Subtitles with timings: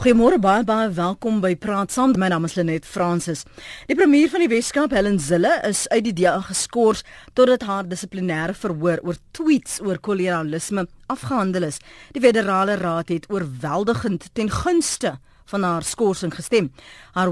[0.00, 2.14] Goeiemôre baie baie welkom by Praat Saam.
[2.16, 3.42] My naam is Lenet Fransis.
[3.84, 7.04] Die premier van die Weskaap, Helen Zille, is uit die DA geskort
[7.36, 11.82] totdat haar dissiplinêre verhoor oor tweets oor kolonialisme afgehandel is.
[12.16, 15.18] Die federale raad het oorweldigend ten gunste
[15.50, 16.70] van haar skorsing gestem.
[17.12, 17.30] Haar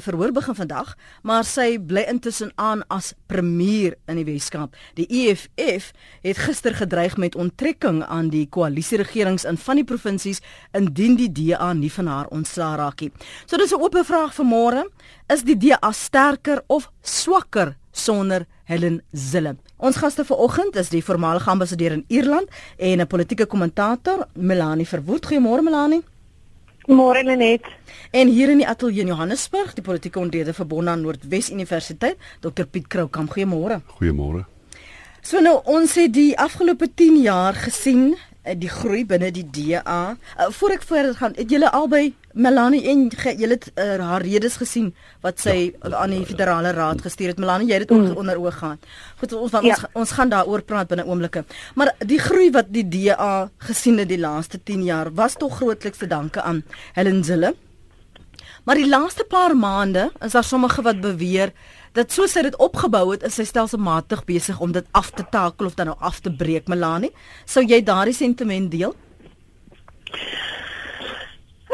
[0.00, 4.76] verhoor begin vandag, maar sy bly intussen aan as premier in die Weskaap.
[4.96, 5.92] Die EFF
[6.24, 10.40] het gister gedreig met onttrekking aan die koalisieregerings in van die provinsies
[10.72, 13.12] indien die DA nie van haar ontslaa raak nie.
[13.46, 14.84] So dis 'n oop vraag vir môre,
[15.28, 19.56] is die DA sterker of swakker sonder Helen Zille?
[19.76, 22.48] Ons gaste vanoggend is die voormalige ambassadeur in Ierland
[22.78, 25.26] en 'n politieke kommentator, Melanie Verwoerd.
[25.26, 26.13] Goeiemôre Melanie.
[26.86, 27.64] Môre Lenet.
[28.12, 32.66] En hier in die ateljee in Johannesburg, die politieke ontleder verbonde aan Noordwes Universiteit, Dr
[32.66, 33.32] Piet Kroukamp.
[33.32, 33.80] Goeiemôre.
[33.96, 34.44] Goeiemôre.
[35.24, 38.10] So nou ons het die afgelope 10 jaar gesien
[38.58, 40.16] die groei binne die DA.
[40.38, 43.06] Uh, voor ek verder gaan, het julle albei Melanie en
[43.38, 44.90] julle uh, haar redes gesien
[45.22, 47.40] wat sy ja, aan die federale raad gestuur het.
[47.40, 48.16] Melanie, jy het dit mm.
[48.20, 48.88] onder oog gehad.
[49.20, 49.78] Goed, ons van, ja.
[49.78, 51.44] ons ons gaan daaroor praat binne oomblikke.
[51.78, 56.02] Maar die groei wat die DA gesien het die laaste 10 jaar was tog grootliks
[56.02, 57.54] te danke aan Helen Zille.
[58.64, 61.52] Maar die laaste paar maande is daar sommige wat beweer
[61.92, 65.68] dat soos sy dit opgebou het, is sy stelselmatig besig om dit af te takel
[65.68, 67.12] of dan nou af te breek, Melanie.
[67.44, 68.94] Sou jy daardie sentiment deel?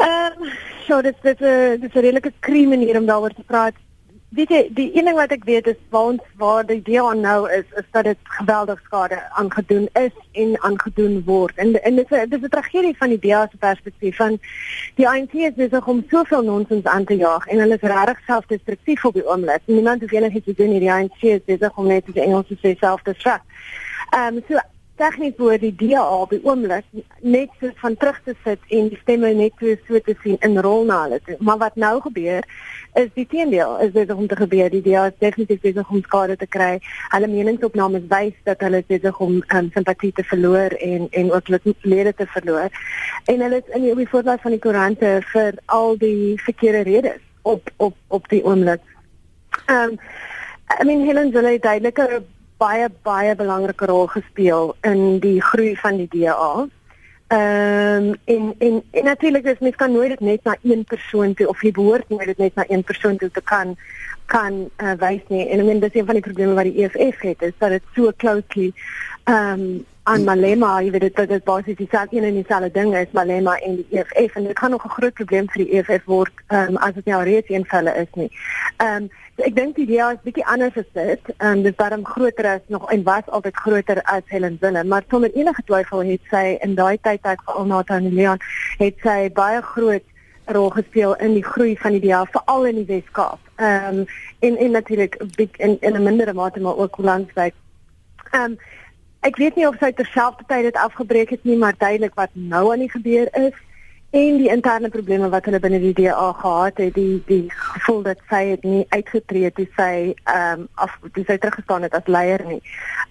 [0.01, 0.51] Ehm, um,
[0.87, 3.75] so dit dit is 'n redelike kriem manier om daaroor te praat
[4.31, 7.49] weet jy die een ding wat ek weet is waar ons waar die aan nou
[7.51, 11.55] is is dat dit geweldig skade aangedoen is en aangedoen word.
[11.55, 14.39] En en dit is dit is 'n tragedie van die DEA se perspektief van
[14.95, 19.05] die ANC is besig om soveel nonsens aan te jaag en hulle is regtig selfdestruktief
[19.05, 19.61] op die oomblik.
[19.65, 23.43] Niemand het enigiets te doen hierdie ANC is besig om net die Engelse sê selfdestruct
[24.11, 24.59] ehm um, so
[24.99, 26.85] tegnies word die DA op die oomblik
[27.21, 30.59] net so van terug te sit en die stemme net so so te sien in
[30.65, 31.37] rol na hulle toe.
[31.39, 32.45] Maar wat nou gebeur
[32.99, 34.69] is die teendeel is besig om te gebeur.
[34.69, 36.71] Die DA is definitief besig om skade te kry.
[37.13, 42.13] Hulle meningsopnames wys dat hulle besig om um, simpatie te verloor en en ook lede
[42.13, 42.69] te verloor.
[43.25, 47.23] En hulle is in die, die voorblad van die koerante vir al die verkeerde redes
[47.41, 48.83] op op op die oomblik.
[49.65, 49.97] Ehm um,
[50.79, 52.23] I mean Helen Zille het duidelike
[52.61, 56.67] baie baie belangrike rol gespeel in die groei van die DA.
[57.31, 61.33] Ehm um, en en en natuurlik is mens kan nooit dit net na een persoon
[61.33, 63.77] toe of jy behoort nooit dit net na een persoon toe te kan
[64.25, 65.47] kan uh, wys nie.
[65.47, 67.95] En ek meen dis een van die probleme wat die EFF het is dat dit
[67.95, 68.73] so closely
[69.23, 73.11] ehm um, aan Malema, jy weet dit dit basies dieselfde een en dieselfde ding is
[73.13, 76.33] Malema en die EFF en dit kan nog 'n groot probleem vir die EFF word
[76.47, 78.31] um, as dit nou reeds een velle is nie.
[78.77, 81.21] Ehm um, so ek dink die idee is bietjie anders as dit.
[81.37, 85.03] Ehm um, dis baie groter as nog en was altyd groter as Helen Zille, maar
[85.09, 88.39] sonder enige twyfel het sy in daai tydperk vir Alnata en Leon
[88.77, 90.03] het sy baie groot
[90.45, 93.39] rol gespeel in die groei van die DEA veral in die Wes-Kaap.
[93.55, 94.05] Ehm um,
[94.39, 95.21] en en natuurlik
[95.57, 97.53] in in 'n mindere mate maar ook landwyd.
[98.31, 98.57] Ehm um,
[99.21, 102.81] Ek weet nie of sy terselfdertyd dit afgebreek het nie, maar duidelik wat nou aan
[102.81, 103.53] die gebeur is
[104.11, 108.23] en die interne probleme wat hulle binne die DA gehad het, die die gevoel dat
[108.31, 112.09] sy het nie uitgetree het toe sy ehm um, af toe sy teruggestaan het as
[112.11, 112.59] leier nie.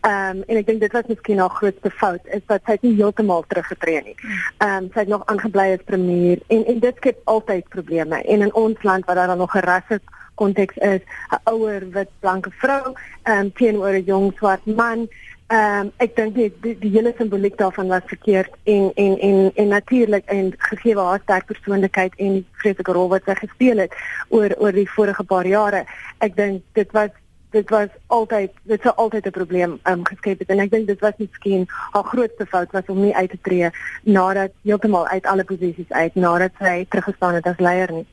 [0.03, 2.97] Ehm um, en ek dink dit was miskien haar grootste fout is dat sy nie
[2.99, 4.17] heeltemal teruggetree nie.
[4.59, 8.21] Ehm um, sy het nog aangebly as premier en en dit skep altyd probleme.
[8.27, 10.03] En in ons land waar daar dan nog 'n rasse
[10.35, 11.01] konteks is,
[11.33, 16.17] 'n ouer wit blanke vrou ehm um, teenoor 'n jong swart man Ehm um, ek
[16.17, 20.53] dink die, die die hele simboliek daarvan was verkeerd en en en en natuurlik en
[20.71, 23.97] gegee haar sterk persoonlikheid en die vreeslike rol wat sy gespeel het
[24.29, 25.85] oor oor die vorige paar jare.
[26.19, 27.11] Ek dink dit was
[27.51, 31.01] dit was altyd dit sou altyd 'n probleem um, geskep het en ek dink dit
[31.01, 33.71] was miskien haar grootste fout was om nie uit te tree
[34.03, 38.07] nadat heeltemal uit alle posisies uit nadat sy teruggestaan het as leier nie.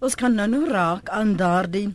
[0.00, 1.94] Ons kan nou nou raak aan daardie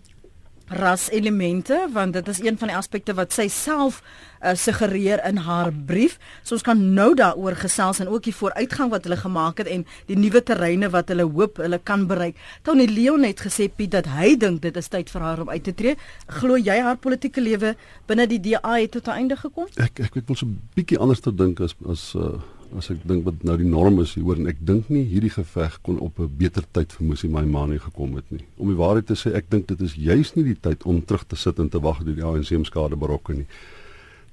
[0.69, 4.02] ras elemente want dit is een van die aspekte wat sy self
[4.44, 6.18] uh, suggereer in haar brief.
[6.44, 9.85] So ons kan nou daaroor gesels en ook die vooruitgang wat hulle gemaak het en
[10.07, 12.38] die nuwe terreine wat hulle hoop hulle kan bereik.
[12.63, 15.63] Tony Leon het gesê Piet dat hy dink dit is tyd vir haar om uit
[15.63, 15.98] te tree.
[16.39, 17.75] Glo jy haar politieke lewe
[18.07, 19.68] binne die DA het tot 'n einde gekom?
[19.75, 22.39] Ek ek ek wil so 'n bietjie anders te dink as as uh
[22.77, 25.31] as ek dink wat nou die norm is hier hoor en ek dink nie hierdie
[25.33, 28.45] geveg kon op 'n beter tyd vir Musi Maimane gekom het nie.
[28.57, 31.25] Om die waarheid te sê, ek dink dit is juis nie die tyd om terug
[31.27, 33.48] te sit en te wag dat die ANC skade berokken nie.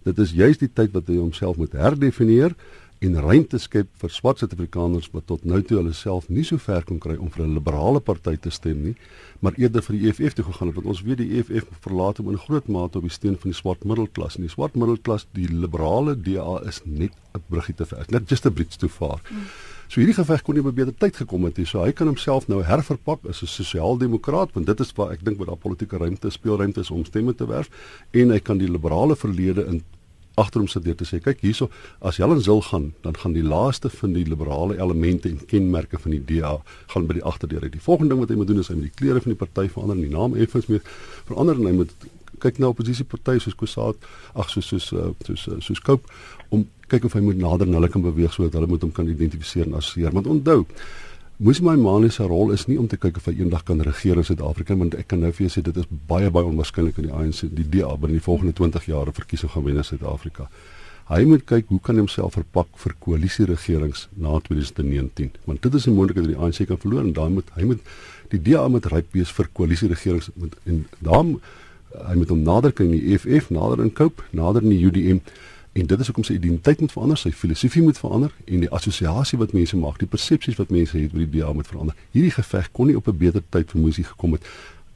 [0.04, 2.54] Dit is juis die tyd wat hy homself moet herdefinieer
[3.04, 6.84] en ruimte skep vir swart Suid-Afrikaners wat tot nou toe hulle self nie so ver
[6.88, 8.94] kon kry om vir 'n liberale party te stem nie,
[9.40, 12.30] maar eerder vir die EFF te gegaan het want ons weet die EFF verlaat hom
[12.30, 15.48] in groot mate op die steun van die swart middelklas en die swart middelklas die
[15.48, 19.20] liberale DA is net 'n bruggie te ver net just a bridge too far.
[19.30, 19.44] Mm.
[19.88, 21.66] So hierdie geveg kon nie op 'n beter tyd gekom het nie.
[21.66, 25.38] So hy kan homself nou herverpak as 'n sosiaaldemokraat want dit is waar ek dink
[25.38, 27.68] wat daar politieke ruimte speelruimte is om stemme te werf
[28.10, 29.84] en hy kan die liberale verlede in
[30.36, 33.44] agter hom sit deur te sê kyk hierso as Helen Zil gaan dan gaan die
[33.44, 36.56] laaste van die liberale elemente en kenmerke van die DA
[36.92, 37.72] gaan by die agterdeur uit.
[37.72, 39.68] Die volgende ding wat hy moet doen is hy moet die kleure van die party
[39.72, 40.84] verander die naam effens meer
[41.28, 41.96] verander en hy moet
[42.42, 46.04] kyk na oppositiepartye soos Kosaat, ag soos soos soos soos, soos, soos Cope
[46.52, 49.08] om kyk of hy moet nader na hulle kan beweeg sodat hulle moet hom kan
[49.10, 50.12] identifiseer en assosieer.
[50.14, 50.66] Want onthou,
[51.38, 54.16] Moes my Mane se rol is nie om te kyk of hy eendag kan regeer
[54.16, 57.10] in Suid-Afrika want ek kan nou vir jou sê dit is baie baie onwaarskynlik in
[57.10, 60.46] die ANC die DA binne die volgende 20 jaar verkiesing gaan wen in Suid-Afrika.
[61.10, 65.94] Hy moet kyk hoe kan homself verpak vir koalisieregerings na 2019 want dit is 'n
[65.98, 67.84] moontlikheid dat die ANC kan verloor en dan moet hy moet
[68.32, 70.30] die DA moet ryp wees vir koalisieregerings
[70.64, 71.36] en dan
[71.92, 75.20] hy moet hom nader kan in die EFF, nader in Cope, nader in die UDM
[75.76, 79.38] en dit is hoekom sy identiteit moet verander, sy filosofie moet verander en die assosiasie
[79.40, 81.96] wat mense maak, die persepsies wat mense het oor die DA moet verander.
[82.16, 84.46] Hierdie geveg kon nie op 'n beter tyd vir Musi gekom het.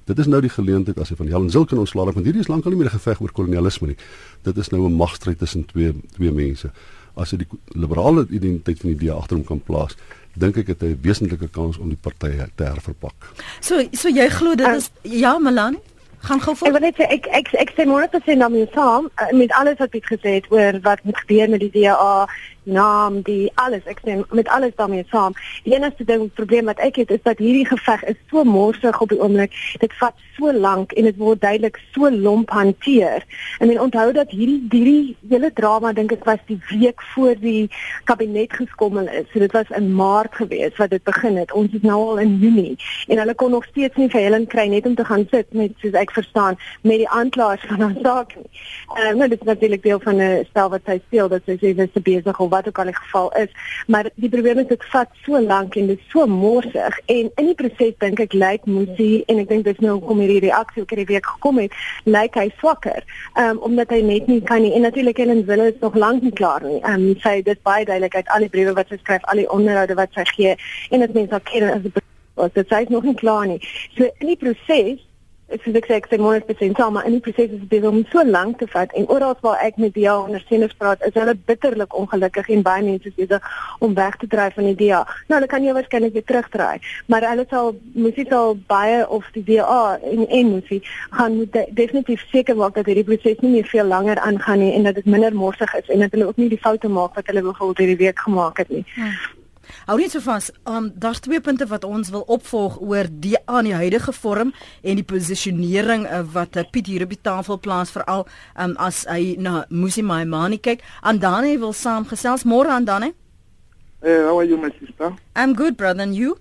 [0.05, 2.49] Dit is nou die geleentheid as hy van Helen Zil kan ontslaa want hierdie is
[2.49, 3.97] lankal nie meer 'n geveg oor kolonialisme nie.
[4.43, 6.71] Dit is nou 'n magstryd tussen twee twee mense.
[7.15, 9.97] As hy die liberale identiteit van die DA agter hom kan plaas,
[10.35, 13.15] dink ek het hy 'n wesentlike kans om die party te herverpak.
[13.61, 15.81] So so jy glo dit is uh, ja, Melanie?
[16.21, 16.67] Gaan gou voor.
[16.69, 19.31] Ek wil net sê ek ek ek sê môre te sien dan mee saam uh,
[19.37, 22.27] met alles wat ek gesê het oor wat moet gebeur met die DA
[22.62, 25.35] naam, die alles, ek sê met alles daarmee saam.
[25.65, 29.09] Die enigste ding probleem wat ek het is dat hierdie geveg is so morsig op
[29.09, 29.55] die oomblik.
[29.81, 33.25] Dit vat so lank en dit word duidelik so lomp hanteer.
[33.59, 37.69] En men onthou dat hierdie hierdie hele drama dink ek was die week voor die
[38.09, 39.29] kabinet geskommel is.
[39.33, 41.53] So dit was in Maart gewees wat dit begin het.
[41.53, 42.77] Ons is nou al in Junie
[43.09, 45.75] en hulle kon nog steeds nie vir Helen kry net om te gaan sit met
[45.83, 48.49] soos ek verstaan met die aanklaers van haar saak nie.
[48.97, 51.57] Ehm uh, nou dit is natuurlik deel van 'n stel wat sy speel dat sy
[51.61, 53.52] sê sy is besig om wat ook al die geval is,
[53.87, 57.50] maar die probleem is dit vat so lank en dit is so morsig en in
[57.50, 60.94] die proses dink ek lyk Musi en ek dink dis nou kom hierdie reaksie ook
[60.94, 61.75] hierdie week gekom het,
[62.05, 63.05] lyk hy swakker.
[63.37, 66.23] Ehm um, omdat hy net nie kan nie en natuurlik Helen Zille is nog lank
[66.23, 66.81] nie klaar nie.
[66.82, 69.50] Ehm um, sy dit baie duidelik uit al die briewe wat sy skryf, al die
[69.50, 70.56] onderhoude wat sy gee
[70.91, 73.61] en dit mense al ken as dit sê nog nie klaar nie.
[73.97, 75.06] So in die proses
[75.55, 77.85] ek sê ek sê ek sê môre spesifiek saam maar in die proses is dit
[77.85, 81.35] om so lank te vat en oral waar ek met die ondersteuners praat is hulle
[81.50, 83.49] bitterlik ongelukkig en baie mense besig
[83.87, 85.00] om weg te dryf van die DA.
[85.29, 89.44] Nou hulle kan jy waarskynlik weer terugdraai, maar hulle sal moesie sal baie of die
[89.50, 90.81] DA en en moesie
[91.17, 94.73] gaan moet de, definitief seker maak dat hierdie proses nie meer veel langer aangaan nie
[94.76, 97.26] en dat dit minder morsig is en dat hulle ook nie die foute maak wat
[97.26, 98.85] hulle byvoorbeeld hierdie week gemaak het nie.
[98.94, 99.40] Hmm.
[99.87, 100.51] Hou net so vas.
[100.67, 104.53] Um daar's twee punte wat ons wil opvolg oor die aan die huidige vorm
[104.83, 108.27] en die posisionering uh, wat uh, Piet hier op die tafel plaas veral
[108.59, 110.85] um as hy na Musi Maimani kyk.
[111.03, 113.13] Andane wil saamgesels môre Andane.
[114.03, 115.15] Hey, how are you my sister?
[115.37, 116.39] I'm good brother and you?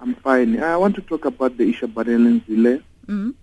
[0.00, 0.58] I'm fine.
[0.62, 2.82] I want to talk about the issue about Helen Zille.
[3.06, 3.26] Mhm.
[3.26, 3.34] Mm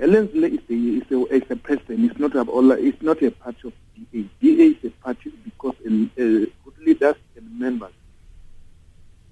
[0.00, 2.04] Helen Zille is a, is a, is a person.
[2.08, 2.40] It's not a,
[2.80, 4.24] it's not a part of DA.
[4.40, 6.46] DA is a party because uh, uh,
[6.86, 7.92] leaders and members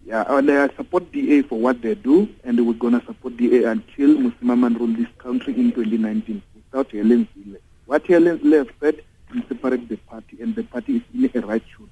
[0.09, 3.37] Yeah, uh, and I support DA for what they do, and we're going to support
[3.37, 7.29] DA until Musliman rule this country in 2019 without Helen.
[7.85, 9.03] What Helen has said
[9.35, 11.03] is separate the party, and the party is
[11.35, 11.91] in a right shoe.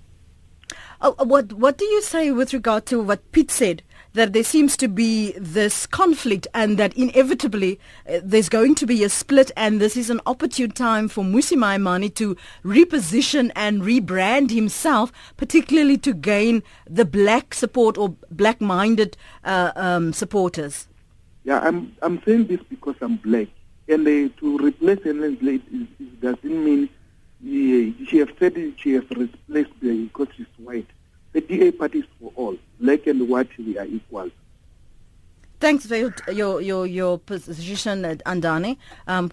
[1.02, 3.82] Oh, uh, what what do you say with regard to what Pete said?
[4.16, 9.04] That there seems to be this conflict and that inevitably uh, there's going to be
[9.04, 14.50] a split and this is an opportune time for Musi Maimani to reposition and rebrand
[14.50, 20.88] himself, particularly to gain the black support or black-minded uh, um, supporters.
[21.44, 23.48] Yeah, I'm I'm saying this because I'm black,
[23.86, 26.88] and uh, to replace Helen Blade is, is doesn't mean
[27.44, 30.88] she has said she has replaced because she's white.
[31.36, 32.56] The DA party is for all.
[32.80, 34.30] Black and white, we are equal.
[35.60, 38.78] Thanks for your your your, your position, Andani.
[39.06, 39.30] Um,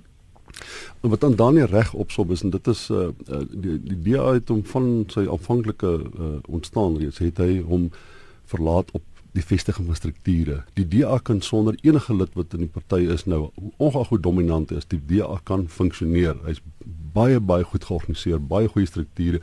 [1.02, 3.08] wat aan Daniel reg opsop is en dit is uh,
[3.50, 7.88] die die DA het hom van sy aanvanklike uh, ontstaan reeds het hy hom
[8.52, 9.04] verlaat op
[9.34, 10.58] die vestiging van strukture.
[10.78, 13.48] Die DA kan sonder enige lid wat in die party is nou
[13.78, 16.38] ongeag hoe dominant is, die DA kan funksioneer.
[16.46, 16.62] Hy's
[17.14, 19.42] baie baie goed georganiseer, baie goeie strukture,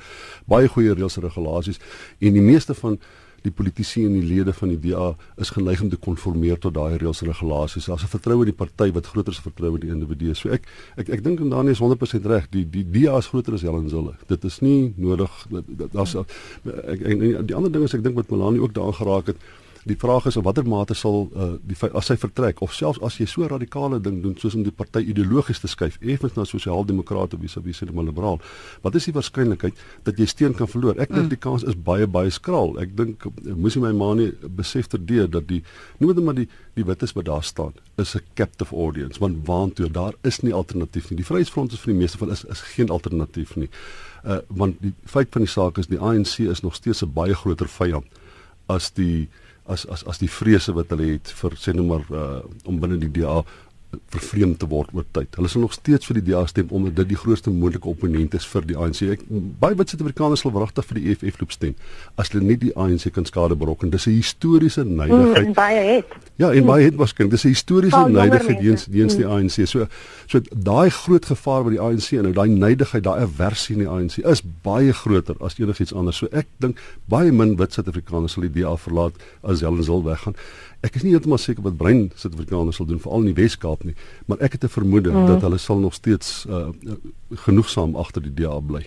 [0.51, 1.83] baie goeie reëls en regulasies
[2.19, 2.99] en die meeste van
[3.41, 6.99] die politici en die lede van die DA is geneig om te konformeer tot daai
[7.01, 7.87] reëls en regulasies.
[7.89, 10.35] Daar's 'n vertroue in die party wat groter is as vertroue in die individu.
[10.35, 12.51] So ek ek ek dink Daniel is 100% reg.
[12.51, 14.15] Die die DA is groter as Helen Zille.
[14.27, 15.31] Dit is nie nodig
[15.93, 16.29] daar's ek,
[16.65, 19.37] ek, en die ander ding is ek dink wat Melanie ook daaraan geraak het
[19.89, 23.17] Die vraag is in watter mate sal uh, die as hy vertrek of selfs as
[23.17, 27.39] jy so radikale ding doen soos om die party ideologies te skuif effens na sosiaaldemokrate
[27.41, 28.41] wie sê maar liberaal.
[28.85, 31.01] Wat is die waarskynlikheid dat jy steun kan verloor?
[31.01, 31.33] Ek dink mm.
[31.33, 32.77] die kans is baie baie skraal.
[32.83, 33.25] Ek dink
[33.57, 35.63] moes my ma nie besef terdeur dat die
[35.99, 39.89] noem dit maar die die wites wat daar staan is 'n captive audience want waantoe
[39.89, 41.17] daar is nie alternatief nie.
[41.17, 43.71] Die Vryheidsfront is vir die meeste van is is geen alternatief nie.
[44.25, 47.35] Uh want die feit van die saak is die ANC is nog steeds 'n baie
[47.35, 48.07] groter vyand
[48.67, 49.29] as die
[49.67, 52.99] as as as die vrese wat hulle het vir sê nou maar uh om binne
[53.01, 53.41] die DA
[54.11, 55.35] vervreem te word oor tyd.
[55.39, 58.47] Hulle sal nog steeds vir die DA stem omdat dit die grootste moontlike opponent is
[58.47, 59.03] vir die ANC.
[59.17, 59.25] Ek
[59.63, 61.75] baie wit Suid-Afrikaners sal wragtig vir die EFF loop stem
[62.21, 63.91] as hulle nie die ANC kan skade berokken.
[63.91, 65.49] Dis 'n historiese nydigheid.
[65.49, 66.07] Mm, baie het.
[66.37, 67.33] Ja, en baie het waarskynlik.
[67.33, 69.67] Dis 'n historiese nydigheid teens teens die ANC.
[69.67, 69.87] So
[70.27, 74.19] so daai groot gevaar wat die ANC inhou, daai nydigheid, daai aversie in die ANC
[74.19, 76.17] is baie groter as enigiets anders.
[76.17, 80.35] So ek dink baie min wit Suid-Afrikaners sal die DA verlaat as Helen Zil weggaan.
[80.81, 83.95] Ek is nie heeltemal seker wat brein Suid-Afrikaners sal doen veral in die Wes-Kaap nie,
[84.27, 85.27] maar ek het 'n vermoede mm.
[85.27, 86.73] dat hulle sal nog steeds uh,
[87.45, 88.87] genoegsaam agter die DA bly.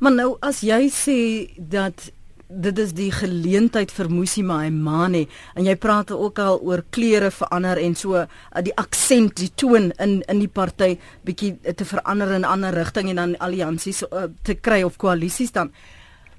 [0.00, 1.18] Maar nou as jy sê
[1.56, 2.10] dat
[2.48, 7.78] dit is die geleentheid vir Musi Maimane en jy praat ook al oor kleure verander
[7.78, 8.24] en so uh,
[8.64, 13.10] die aksent, die toon in in die party bietjie te verander in 'n ander rigting
[13.10, 15.70] en dan alliansies uh, te kry of koalisies dan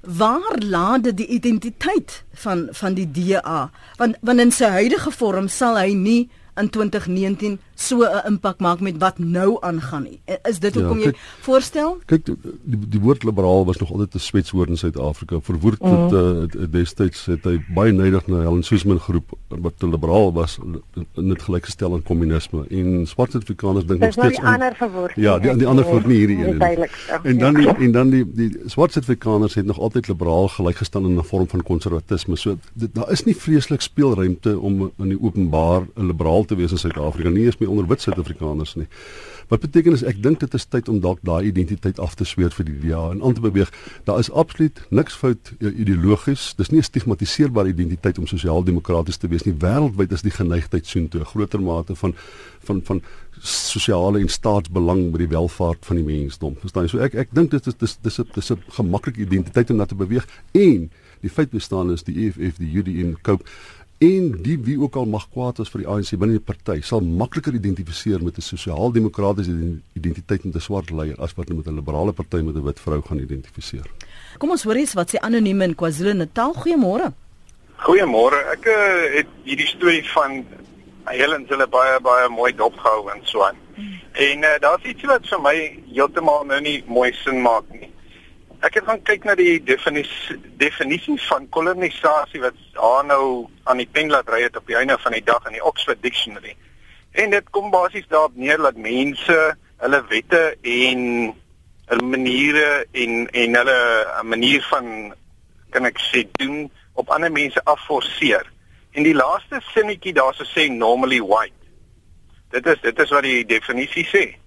[0.00, 5.48] waar laat dit die identiteit van van die DA want want in sy huidige vorm
[5.48, 10.20] sal hy nie in 2019 so 'n impak maak met wat nou aangaan nie.
[10.48, 11.98] Is dit hoekom ja, jy voorstel?
[12.06, 12.36] Kyk die,
[12.88, 15.40] die woord liberaal was nog altyd 'n swetswoord in Suid-Afrika.
[15.40, 15.90] Verwoord mm.
[15.90, 16.12] het
[16.54, 20.58] uh, destyds het hy baie neidig na Helen Suzman groep wat te liberaal was
[21.14, 25.14] net gelykgestel aan kommunisme en swart Suid-Afrikaners dink nog steeds aan ander verwoord.
[25.16, 26.88] Ja, die die ander verwoord nie hierdie een nie.
[27.22, 31.16] En dan die, en dan die die swart Suid-Afrikaners het nog altyd liberaal gelykgestel in
[31.16, 32.36] 'n vorm van konservatisme.
[32.36, 36.70] So dit, daar is nie vreeslik speelruimte om in die openbaar 'n liberaal te wees
[36.70, 37.44] in Suid-Afrika nie.
[37.44, 38.88] Eens onder wit Suid-Afrikaners nie.
[39.50, 42.52] Wat beteken is ek dink dit is tyd om dalk daai identiteit af te sweer
[42.54, 43.72] vir die DA en aan te beweeg.
[44.06, 46.52] Daar is absoluut niks fout eh, ideologies.
[46.58, 49.54] Dis nie 'n stigmatiseerbare identiteit om sosiaal-demokraties te wees nie.
[49.58, 52.14] Wêreldwyd is die geneigtheid soontoe, groter mate van
[52.62, 53.02] van van
[53.40, 56.56] sosiale en staatsbelang by die welfaart van die mensdom.
[56.60, 56.88] Verstaan jy?
[56.88, 59.84] So ek ek dink dit is dis dis 'n dis 'n gemaklike identiteit om na
[59.84, 63.44] te beweeg en die feit bestaan is die EFF, die UDM, Cope
[64.00, 67.02] en die wie ook al mag kwaad is vir die ANC binne die party sal
[67.04, 69.52] makliker identifiseer met 'n sosiaal-demokratiese
[69.92, 73.02] identiteit met 'n swart leier as wat met 'n liberale party met 'n wit vrou
[73.02, 73.86] gaan identifiseer.
[74.38, 76.54] Kom ons hoor eens wat sê anoniem in KwaZulu-Natal.
[76.54, 77.12] Goeiemôre.
[77.76, 78.38] Goeiemôre.
[78.56, 80.46] Ek uh, het hierdie storie van
[81.04, 83.56] Helen hulle baie baie mooi dopgehou en so aan.
[83.74, 84.00] Hmm.
[84.12, 85.56] En uh, daar's iets wat vir my
[85.92, 87.89] heeltemal nou nie mooi sin maak nie.
[88.60, 93.88] Ek het gaan kyk na die definisie definisie van kolonisasie wat daar nou aan die
[93.88, 96.52] pen laat ry het op die einde van die dag in die Oxford Dictionary.
[97.16, 99.38] En dit kom basies daarop neer dat mense
[99.80, 101.00] hulle wette en
[101.90, 103.78] hulle maniere en en hulle
[104.20, 105.14] 'n manier van
[105.70, 108.44] kan ek sê doen op ander mense afforceer.
[108.92, 111.56] En die laaste sinnetjie daarso sê normally white.
[112.50, 114.39] Dit is dit is wat die definisie sê.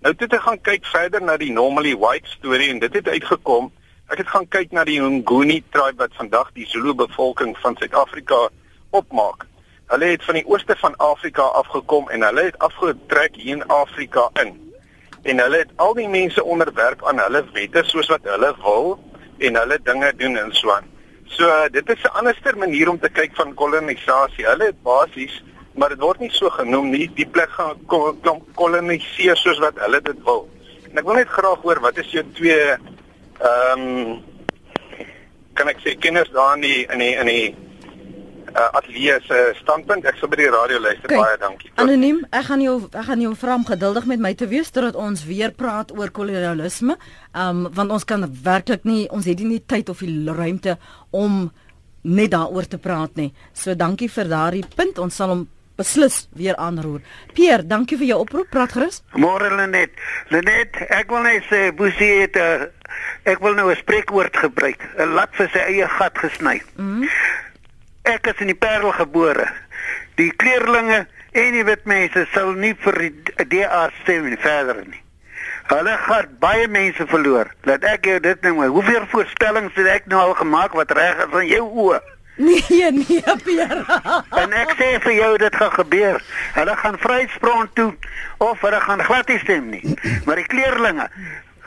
[0.00, 3.66] Nou toe te gaan kyk verder na die normally white storie en dit het uitgekom.
[4.08, 8.38] Ek het gaan kyk na die Nguni tribe wat vandag die Zulu bevolking van Suid-Afrika
[8.96, 9.44] opmaak.
[9.92, 14.30] Hulle het van die ooste van Afrika afgekom en hulle het afgetrek hier in Afrika
[14.40, 14.54] in.
[15.28, 18.96] En hulle het al die mense onderwerp aan hulle wette soos wat hulle wil
[19.38, 20.88] en hulle dinge doen en so aan.
[21.28, 24.48] So dit is 'n anderster manier om te kyk van kolonisasie.
[24.48, 25.42] Hulle het basies
[25.78, 27.06] maar dit word nie so genoem nie.
[27.14, 30.46] Die plek gaan kom koloniseer soos wat hulle dit wil.
[30.90, 34.18] En ek wil net graag hoor wat is jou twee ehm um,
[35.58, 37.48] kan ek sê kinders daar in die in die in die
[38.54, 40.06] uh, ateljee se standpunt.
[40.08, 41.12] Ek sal by die radio luister.
[41.12, 41.70] Baie dankie.
[41.70, 41.82] Tot.
[41.84, 44.98] Anoniem, ek gaan jou ek gaan jou vra om geduldig met my te wees totdat
[44.98, 46.96] ons weer praat oor kolonialisme.
[47.32, 50.78] Ehm um, want ons kan werklik nie ons het nie tyd of die ruimte
[51.10, 51.50] om
[52.02, 53.30] net daaroor te praat nie.
[53.52, 54.98] So dankie vir daardie punt.
[54.98, 55.48] Ons sal hom
[55.80, 57.00] beslis weer aanroer.
[57.34, 58.50] Pierre, dankie vir jou oproep.
[58.52, 59.00] Praat gerus.
[59.16, 59.96] Môre Lenet.
[60.34, 62.68] Lenet, ek wil net sê Boesie het 'n uh,
[63.32, 64.80] ek wil nou 'n spreekwoord gebruik.
[64.98, 66.62] 'n Lat vir sy eie gat gesny.
[66.76, 67.08] Mm.
[68.02, 69.48] Ek is in die Parel gebore.
[70.16, 73.14] Die kleerlinge en die wit mense sal nie vir die
[73.48, 75.02] DA stem nie verder nie.
[75.70, 77.52] Hulle gaan baie mense verloor.
[77.62, 81.36] Laat ek jou dit nou, hoeveel voorspellings het ek nou al gemaak wat reg is
[81.42, 82.00] in jou oë?
[82.40, 83.84] Nee, nee, Pierre.
[84.42, 86.22] en ek sê vir jou dit gaan gebeur.
[86.56, 87.90] Hulle gaan vrysprong toe
[88.40, 89.82] of hulle gaan glad nie stem nie.
[90.24, 91.10] Maar die kleerlinge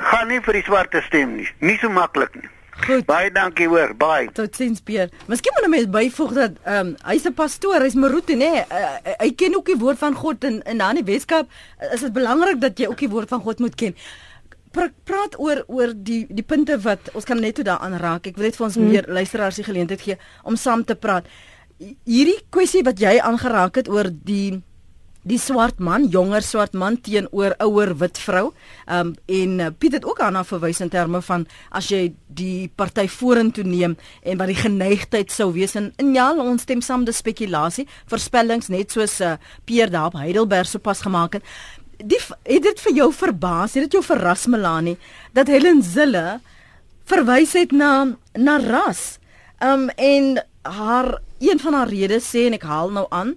[0.09, 1.47] gaan nie vir die swarte stem nie.
[1.61, 2.49] Nie so maklik nie.
[2.83, 3.05] Goed.
[3.05, 4.31] Baie dankie hoor, baie.
[4.33, 5.11] Totsiens Pier.
[5.29, 8.37] Miskien moet 'n mens byvoeg dat ehm um, hy's 'n pastoor, hy's Maruti, nê?
[8.37, 11.47] Nee, uh, hy ken ook die woord van God en in daai Weskaap
[11.93, 13.95] is dit belangrik dat jy ook die woord van God moet ken.
[14.73, 18.27] Pra praat oor oor die die punte wat ons kan net toe daaraan raak.
[18.27, 18.89] Ek wil net vir ons hmm.
[18.89, 21.29] meer luisteraars die geleentheid gee om saam te praat.
[21.79, 24.61] Hierdie kwessie wat jy aangeraak het oor die
[25.23, 28.49] die swart man, jonger swart man teenoor ouer wit vrou.
[28.87, 32.69] Ehm um, en uh, Piet het ook daarna verwys in terme van as jy die
[32.75, 37.05] party vorentoe neem en wat die geneigtheid sou wees en, en ja, ons stem saam
[37.05, 41.47] dis spekulasie, voorspellings net soos uh, Pierre daar op Heidelberg sopas gemaak het.
[41.97, 44.97] Die het dit vir jou verbaas, het dit jou verras Melanie
[45.33, 46.39] dat Helen Zille
[47.05, 49.19] verwys het na na ras.
[49.59, 53.35] Ehm um, en haar een van haar redes sê en ek haal nou aan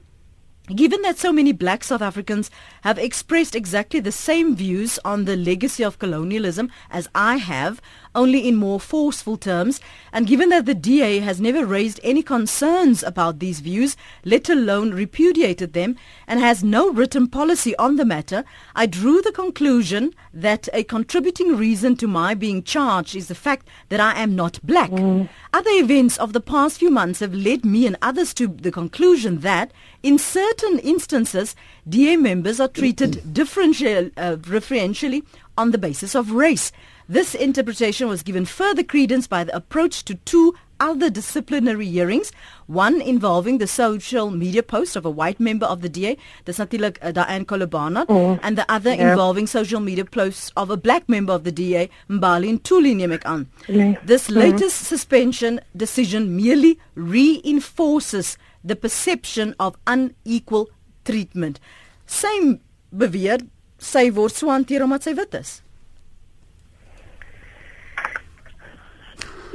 [0.74, 2.50] Given that so many black South Africans
[2.82, 7.80] have expressed exactly the same views on the legacy of colonialism as I have,
[8.16, 9.80] only in more forceful terms,
[10.12, 14.90] and given that the DA has never raised any concerns about these views, let alone
[14.90, 15.96] repudiated them,
[16.26, 18.44] and has no written policy on the matter,
[18.74, 23.68] I drew the conclusion that a contributing reason to my being charged is the fact
[23.88, 24.90] that I am not black.
[24.90, 25.28] Mm.
[25.52, 29.40] Other events of the past few months have led me and others to the conclusion
[29.40, 29.72] that,
[30.06, 31.56] in certain instances,
[31.88, 35.24] DA members are treated differential, uh, differentially
[35.58, 36.70] on the basis of race.
[37.08, 42.30] This interpretation was given further credence by the approach to two other disciplinary hearings,
[42.68, 46.98] one involving the social media post of a white member of the DA, dis natuurlik
[47.02, 48.38] uh, Diane Kolobana, mm.
[48.44, 49.10] and the other yeah.
[49.10, 53.24] involving social media posts of a black member of the DA, Mbali Ntuli neem ek.
[53.24, 54.06] Mm.
[54.06, 54.86] This latest mm.
[54.86, 58.36] suspension decision merely reinforces
[58.66, 60.68] the perception of unequal
[61.04, 61.60] treatment.
[62.06, 62.58] Sy
[62.90, 63.38] beweer
[63.78, 65.60] sy word so hanteer omdat sy wit is.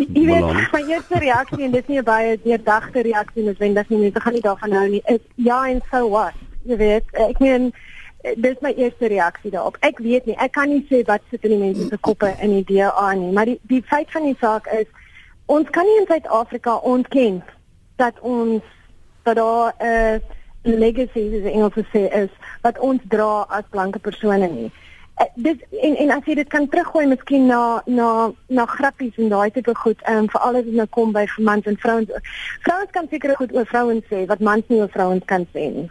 [0.01, 4.00] Jy weet, my eerste reaksie en dit is nie 'n baie deurdagte reaksie noodwendig nie,
[4.00, 5.01] mense gaan nie daarvan hou nie.
[5.06, 6.34] Is ja en so what?
[6.65, 7.72] Jy weet, ek meen
[8.38, 9.77] dis my eerste reaksie daarop.
[9.82, 12.51] Ek weet nie, ek kan nie sê wat sit in die mense se koppe in
[12.62, 14.88] die DA nie, maar die die feit van die saak is
[15.46, 17.44] ons kan nie in Suid-Afrika ontken
[17.98, 18.63] dat ons
[19.23, 20.19] dat daar 'n uh,
[20.61, 22.29] legacy is in Engels sê is
[22.61, 24.71] wat ons dra as blanke persone nie.
[25.19, 29.29] Uh, dit en en as jy dit kan teruggooi miskien na na na grappies en
[29.29, 32.13] daai tipe goed ehm um, veral as dit nou kom by mans en vrouens
[32.62, 35.89] vrouens kan seker goed oor vrouens sê wat mans nie oor vrouens kan sê nie.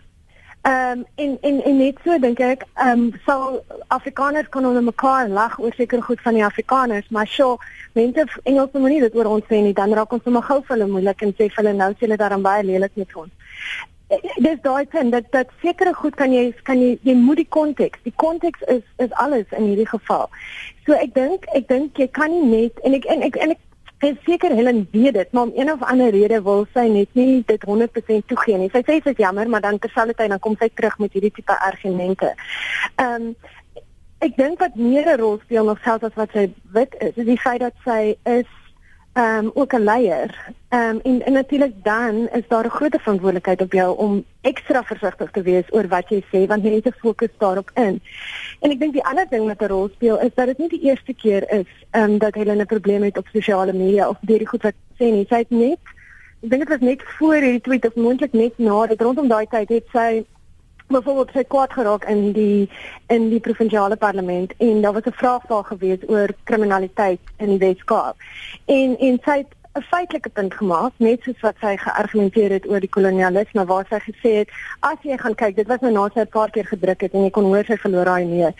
[0.62, 4.82] Ehm um, en en en net so dink ek ehm um, sal Afrikaners kon onder
[4.82, 7.58] mekaar lag oor seker goed van die Afrikaners maar sjo
[7.98, 10.90] mense Engelse manier dit oor ons sê nie dan raak ons sommer gou vir hulle
[10.94, 13.32] moeilik en sê vir hulle nou sê hulle daarom baie lelik met ons
[14.18, 17.98] dis daai punt dat dat sekere goed kan jy kan jy jy moet die konteks.
[18.02, 20.28] Die konteks is is alles in hierdie geval.
[20.86, 23.66] So ek dink ek dink jy kan nie net en ek en ek en ek
[24.00, 27.42] is seker Helen weet dit, maar om een of ander rede wil sy net nie
[27.46, 28.70] dit 100% toegee nie.
[28.72, 31.58] Sy sê dit is jammer, maar dan terselfdertyd dan kom sy terug met hierdie tipe
[31.60, 32.34] argumente.
[32.96, 33.34] Ehm um,
[34.20, 37.26] ek dink wat meer 'n rol speel nog selfs as wat sy wit is, is
[37.26, 38.48] die feit dat sy is
[39.12, 40.30] ehm um, ook 'n leier.
[40.68, 44.82] Ehm um, en, en natuurlik dan is daar 'n groot verantwoordelikheid op jou om ekstra
[44.82, 48.00] versigtig te wees oor wat jy sê want jy moet fokus daarop in.
[48.60, 50.82] En ek dink die ander ding wat 'n rol speel is dat dit nie die
[50.82, 54.38] eerste keer is ehm um, dat hy 'n probleem het op sosiale media of deur
[54.38, 55.26] die goed wat sê nie.
[55.28, 55.80] Sy het net
[56.42, 59.46] ek dink dit was net voor hierdie tweet of moontlik net na dit rondom daai
[59.46, 60.24] tyd het sy
[60.90, 62.68] byvoorbeeld sy kwaad geraak in die
[63.06, 67.58] in die provinsiale parlement en daar was 'n vraag daar gewees oor kriminaliteit in die
[67.58, 68.16] Weskaap.
[68.66, 72.80] En en sy het 'n feitelike punt gemaak net soos wat sy geargumenteer het oor
[72.80, 74.48] die kolonialisme waar sy gesê het
[74.80, 77.22] as jy gaan kyk dit was nou na sy 'n paar keer gedruk het en
[77.22, 78.50] jy kon hoor sy verloor haar nee.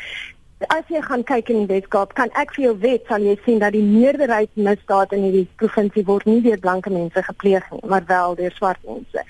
[0.68, 3.58] As jy gaan kyk in die Weskaap kan ek vir jou wet sal jy sien
[3.58, 8.04] dat die meerderheid misdade in hierdie provinsie word nie deur blanke mense gepleeg nie maar
[8.06, 9.24] wel deur swart mense.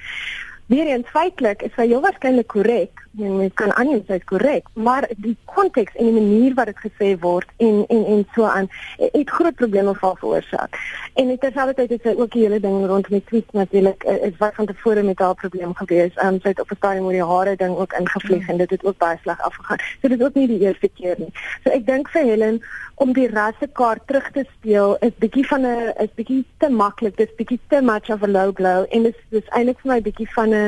[0.71, 3.01] Weer eens feitelik is hy heel waarskynlik korrek.
[3.19, 7.09] Mens kan aanneem hy is korrek, maar die konteks en die manier wat dit gesê
[7.25, 8.69] word en en en so aan
[9.01, 10.79] het groot probleme veroorsaak.
[11.19, 14.55] En terselfdertyd het sy ook die hele ding rondom die tweet natuurlik eh, is wat
[14.55, 16.15] van tevore met haar probleem gewees.
[16.23, 18.85] Um, sy het op 'n stadium oor die hare ding ook ingevlieg en dit het
[18.85, 19.83] ook baie sleg afgegaan.
[20.01, 21.33] So dit is ook nie die eerste keer nie.
[21.65, 22.63] So ek dink vir Helen
[22.95, 27.17] om die rassekaart terug te speel is bietjie van 'n is bietjie te maklik.
[27.17, 30.31] Dis bietjie te much of a low blow en dit is eintlik vir my bietjie
[30.33, 30.60] van 'n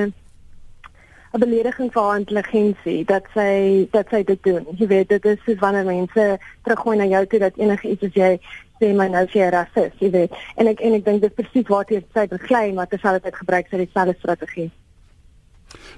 [1.32, 4.66] 'n belediging vir haar intelligensie dat sy dat sy dit doen.
[4.78, 8.14] Jy weet, dit is soos wanneer mense teruggooi na jou toe dat enige iets as
[8.14, 8.30] jy
[8.80, 10.32] sê my nou jy rassis, jy weet.
[10.56, 13.76] En ek en ek dink dit presies waar jy sy beklei maar terselfdertyd gebruik sy
[13.76, 14.70] dieselfde strategie.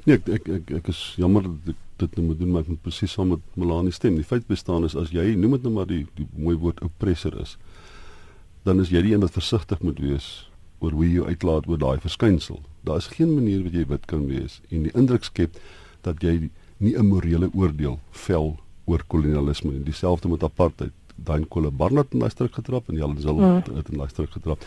[0.04, 2.74] Nee, ek ek ek, ek is jammer dat ek dit nou moet doen maar ek
[2.74, 4.16] moet presies saam met Melanie stem.
[4.16, 7.40] Die feit bestaan is as jy noem dit nou maar die die mooi woord oppressor
[7.40, 7.58] is.
[8.64, 10.28] dan is jy die een wat versigtig moet wees
[10.80, 12.62] oor hoe jy uitlaat oor daai verskynsel.
[12.84, 15.56] Daar is geen manier wat jy wit kan wees en die indruk skep
[16.04, 20.92] dat jy nie 'n morele oordeel vel oor kolonialisme en dieselfde met apartheid.
[21.16, 23.76] Daai Kolle Barnard in daai struik getrap en Jan Zil mm.
[23.76, 24.64] het in daai struik getrap.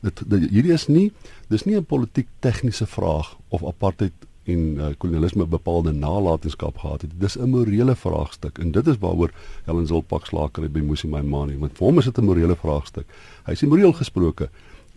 [0.00, 1.12] Dit, dit hierdie is nie
[1.48, 4.12] dis nie 'n politiek tegniese vraag of apartheid
[4.44, 7.10] en uh, kolonialisme bepaalde nalatenskap gehad het.
[7.18, 9.30] Dis 'n morele vraagstuk en dit is waaroor
[9.64, 11.58] Helen Zilpak slaker by Musi Maimani.
[11.58, 13.06] Want vir hom is dit 'n morele vraagstuk.
[13.44, 14.50] Hy sê moreel gesproke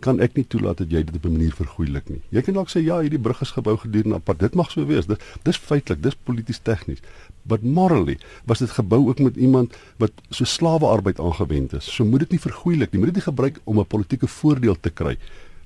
[0.04, 2.20] kan ek nie toelaat dat jy dit op 'n manier vergoeilik nie.
[2.28, 4.38] Jy kan dalk sê ja, hierdie brug is gebou gedurende apart.
[4.38, 5.06] Dit mag so wees.
[5.06, 7.00] Dit dis feitelik, dis polities tegnies.
[7.42, 11.94] But morally was dit gebou ook met iemand wat so slawearbeid aangewend is.
[11.94, 12.98] So moet dit nie vergoeilik nie.
[13.00, 15.16] Moet dit nie gebruik om 'n politieke voordeel te kry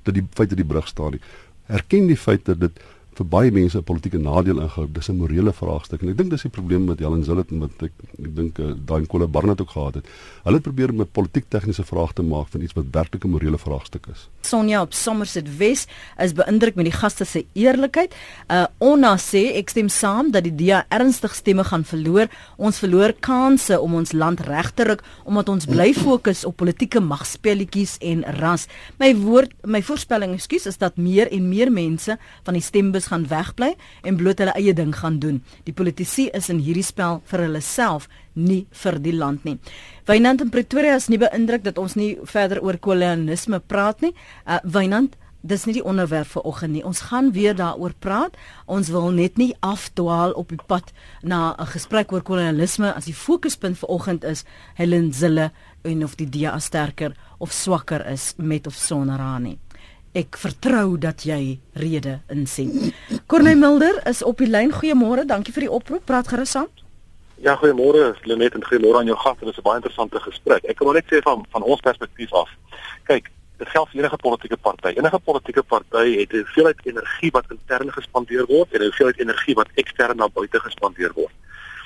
[0.03, 1.21] dat die feit dat die brug staan nie.
[1.67, 2.81] Erken die feit dat dit
[3.19, 4.87] vir baie mense 'n politieke nadeel ingehou.
[4.93, 7.83] Dis 'n morele vraagstuk en ek dink dis die probleem met Helen Zillet en wat
[7.83, 10.07] ek ek dink uh, daai Kolle Barnard ook gehad het.
[10.45, 13.31] Hulle het probeer om 'n politiek tegniese vraag te maak van iets wat werklik 'n
[13.31, 14.29] morele vraagstuk is.
[14.43, 15.87] Sonja op Somerset Wes
[16.19, 18.15] is beïndruk met die gaste se eerlikheid.
[18.51, 22.29] Uh Onna sê ek stem saam dat die DA ernstig stemme gaan verloor.
[22.57, 27.01] Ons verloor kansse om ons land reg te ruk omdat ons bly fokus op politieke
[27.01, 28.67] magspelletjies en ras.
[28.99, 33.27] My woord my voorspelling, ekskuus, is dat meer en meer mense van die stembus gaan
[33.31, 35.43] wegbly en bloot hulle eie ding gaan doen.
[35.65, 39.59] Die politici is in hierdie spel vir hulle self, nie vir die land nie.
[40.07, 44.15] Wynand in Pretoria is nie beïndruk dat ons nie verder oor kolonialisme praat nie.
[44.47, 45.17] Uh Wynand
[45.47, 46.83] Dis nie die onderwerp vir oggend nie.
[46.83, 48.35] Ons gaan weer daaroor praat.
[48.67, 50.91] Ons wil net nie afdwaal op die pad
[51.23, 54.45] na 'n gesprek oor kolonialisme as die fokuspunt vir oggend is
[54.75, 59.59] Helen Zille en of die DA sterker of swakker is met of sonder haar nie.
[60.17, 62.95] Ek vertrou dat jy rede insien.
[63.27, 64.73] Corne Mulder is op die lyn.
[64.73, 65.27] Goeiemôre.
[65.29, 66.07] Dankie vir die oproep.
[66.09, 66.71] Praat gerus aan.
[67.45, 69.37] Ja, goeiemôre Lenet en goeiemôre aan jou gas.
[69.39, 70.65] Dit is 'n baie interessante gesprek.
[70.65, 72.49] Ek wil net sê van van ons perspektief af.
[73.05, 74.89] Kyk, dit geld vir enige politieke party.
[74.97, 79.55] Enige politieke party het 'n hoeveelheid energie wat intern gespandeer word en 'n hoeveelheid energie
[79.55, 81.35] wat ekstern na buite gespandeer word.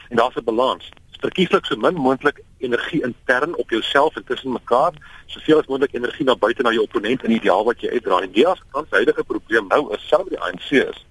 [0.09, 0.89] En daar's 'n balans
[1.23, 4.93] verkieslik so min moontlik energie intern op jouself en tussen mekaar,
[5.27, 8.21] soveel as moontlik energie na buite na jou opponent in die ideaal wat jy uitdra.
[8.23, 11.07] En die as kans huidige probleem nou is selfs die ANC is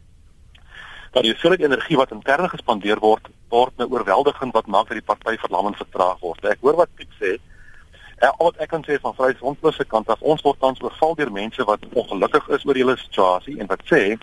[1.12, 5.08] dat die hoeveelheid energie wat intern gespandeer word, word nou oorweldigend wat maak dat die
[5.08, 6.46] party verlamming vertraag word.
[6.48, 7.34] Ek hoor wat Piet sê.
[8.22, 11.18] En al wat ek kan sê van Vryheidsfront se kant af, ons word tans oorval
[11.20, 14.16] deur mense wat ongelukkig is oor die hele situasie en wat sê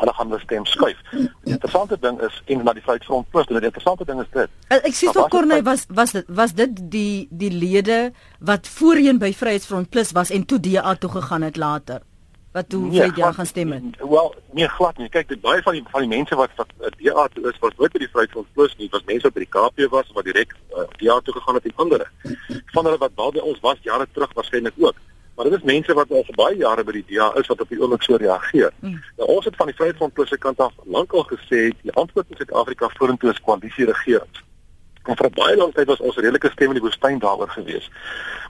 [0.00, 1.00] hulle gaan hulle stem skuif.
[1.12, 4.56] Die interessante ding is en na die Vryheidsfront plus en die interessante ding is dit.
[4.68, 8.00] Eh, ek sien vir Corne was was dit was dit die die lede
[8.40, 12.02] wat voorheen by Vryheidsfront plus was en toe DA toe gegaan het later.
[12.54, 13.96] Wat toe nee, jy gaan stem het?
[13.98, 15.08] Wel, nee glad nie.
[15.10, 17.74] Kyk, dit baie van die van die mense wat wat uh, DA toe is, was
[17.80, 18.86] nooit by die Vryheidsfront plus nie.
[18.86, 21.66] Dit was mense wat by die KP was wat direk uh, DA toe gegaan het
[21.70, 22.06] en ander.
[22.76, 25.02] Van hulle wat by ons was jare terug waarskynlik ook.
[25.34, 27.68] Maar dit is mense wat al vir baie jare by die DA is wat op
[27.68, 28.72] die oomblik so reageer.
[28.80, 29.00] Mm.
[29.18, 32.36] Nou ons het van die Vryheidsfront Plus se kant af lankal gesê die antwoord in
[32.36, 34.42] Suid-Afrika vorentoe is koalisie regering.
[35.04, 37.90] En vir baie lank tyd was ons redelike stem in die woestyn daaroor gewees.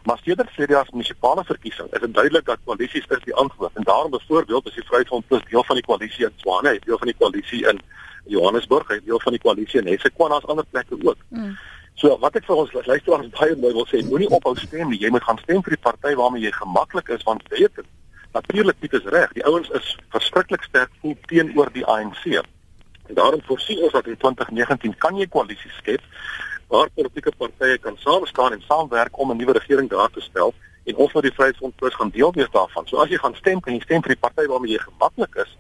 [0.07, 3.75] Maar sedert hierdie jaar se munisipale verkiesing is dit duidelik dat koalisies is die antwoord.
[3.75, 7.11] En daarom byvoorbeeld is die Vryheidsfront Plus deel van die koalisie in Swane, deel van
[7.11, 7.81] die koalisie in
[8.25, 11.17] Johannesburg, deel van die koalisie in Hessequa en daar's ander plekke ook.
[11.29, 11.57] Mm.
[11.95, 14.99] So wat ek vir ons luisteraars baie mooi wil sê, moenie ophou stem nie.
[14.99, 17.87] Jy moet gaan stem vir die party waarmee jy gemaklik is want weet dit.
[18.35, 19.31] Natuurlik Piet is reg.
[19.37, 20.91] Die ouens is verskriklik sterk
[21.31, 22.27] teenoor die ANC.
[22.35, 26.03] En daarom voorsien ons dat in 2019 kan jy koalisie skep
[26.73, 30.55] waar politieke partye kan saam staan en saamwerk om 'n nuwe regering daar te stel
[30.85, 32.87] en ons wat die Vryheidsfront plus gaan deel wees daarvan.
[32.87, 35.57] So as jy gaan stem, kan jy stem vir die party waarmee jy gemaklik is.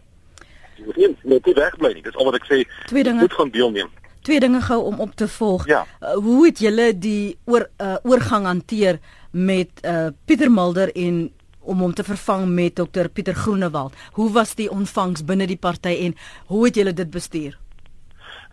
[0.76, 2.02] Jy moet nie net wegbly nie.
[2.02, 2.64] Dis al wat ek sê.
[2.90, 3.90] Jy moet gaan deelneem
[4.24, 5.66] twee dinge gou om op te volg.
[5.68, 5.84] Ja.
[6.00, 11.28] Uh, hoe het julle die oor uh, oorgang hanteer met uh, Pieter Mulder en
[11.64, 13.94] om hom te vervang met Dr Pieter Groenewald?
[14.12, 17.58] Hoe was die ontvangs binne die party en hoe het julle dit bestuur?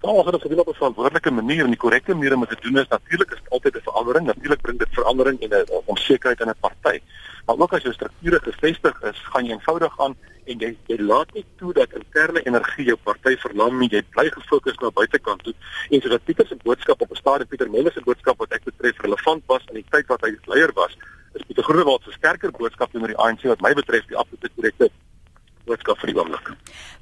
[0.01, 2.49] Nou, ons het dit gedoen op 'n verantwoordelike manier en die korrekte manier om dit
[2.49, 4.25] te doen is natuurlik is altyd 'n verandering.
[4.25, 6.99] Natuurlik bring dit verandering en 'n onsekerheid in 'n party.
[7.45, 11.33] Maar ook as jou strukture gevestig is, gaan jy eenvoudig aan en jy jy laat
[11.33, 13.89] nie toe dat interne energie jou party verlam nie.
[13.89, 15.53] Jy bly gefokus na buitekant toe
[15.89, 18.97] en sodat Pieter se boodskap op 'n stadium Pieter Mulder se boodskap wat ek betref
[18.97, 20.97] relevant was in die tyd wat hy leier was,
[21.33, 24.89] is Pieter Groenewald se sterker boodskap teenoor die ANC wat my betref die absolute korrekte
[25.71, 26.53] boodskap vir die oomblik.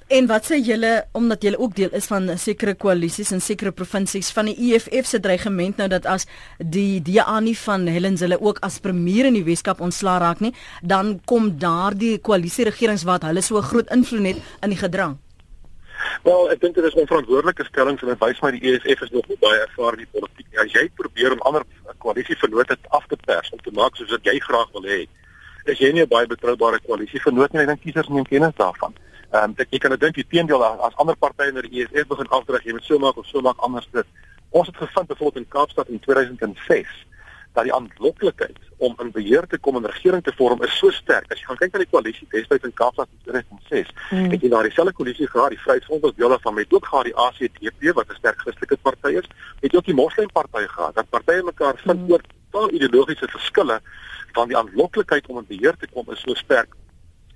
[0.10, 4.32] En wat sê julle omdat julle ook deel is van sekere koalisies in sekere provinsies
[4.34, 6.26] van die EFF se dreigement nou dat as
[6.58, 10.56] die DA nie van Helen hulle ook as premier in die Weskaap ontslaa raak nie,
[10.82, 15.20] dan kom daardie koalisie regerings wat hulle so groot invloed het in die gedrang.
[16.26, 19.30] Wel, ek dink dit is onverantwoordelike stellings en dit wys my die EFF is nog
[19.30, 20.62] nie baie ervare in die politiek nie.
[20.64, 21.68] As jy probeer om ander
[22.02, 25.04] koalisievernote af te pers om te maak soos wat jy graag wil hê,
[25.72, 27.62] is jy nie 'n baie betroubare koalisie vernoot nie.
[27.62, 28.94] Ek dink kiesers neem kennis daarvan.
[29.32, 32.30] Ehm um, ek kan dink die teendeel as, as ander partye in die EFF begin
[32.30, 34.06] afdruk jy moet so maak of so maak anders dit.
[34.50, 36.88] Ons het gevind byvoorbeeld in Kaapstad in 2006
[37.54, 41.32] dat die aanloklikheid om in beheer te kom en regering te vorm is so sterk.
[41.32, 44.30] As jy gaan kyk na die koalisie destyds in Kaapstad in 2006, hmm.
[44.34, 47.16] het jy daar dieselfde koalisie gehad, die Vryheidsfront was deel daarvan met ook gehad die
[47.26, 49.30] ACDP wat 'n sterk Christelike party is,
[49.62, 50.96] het ook die Moslemparty gehad.
[50.96, 52.12] Dat partye mekaar vind hmm.
[52.12, 53.80] oor taal ideologiese verskille
[54.38, 56.76] van die aanloklikheid om in beheer te kom is so sterk.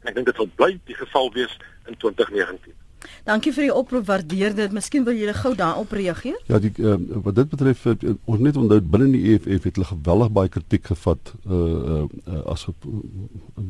[0.02, 2.74] En ek dink dit sal bly die geval wees in 2019.
[3.28, 4.74] Dankie vir die oproep, waardeer dit.
[4.76, 6.40] Miskien wil julle gou daarop reageer?
[6.48, 9.90] Ja, die uh, wat dit betref, uh, ons net onthou binne die EFF het hulle
[9.90, 12.88] geweldig baie kritiek gevat uh uh, uh as op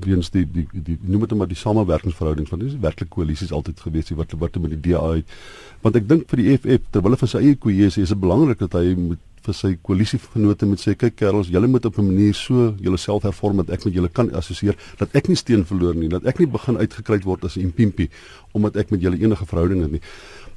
[0.05, 4.09] weens die die die noem dit maar die samewerkingsverhouding van dis werklik koalisies altyd gewees
[4.09, 5.37] het wat wat met die DA uit.
[5.85, 8.61] Want ek dink vir die EFF terwyl hulle van sy eie kohesie is dit belangrik
[8.65, 12.33] dat hy moet vir sy koalisievennote moet sê kyk kerels julle moet op 'n manier
[12.33, 15.95] so julle self hervorm dat ek met julle kan assosieer dat ek nie steen verloor
[15.95, 18.09] nie dat ek nie begin uitgekry word as 'n impimpie
[18.53, 20.01] omdat ek met julle enige verhouding het nie.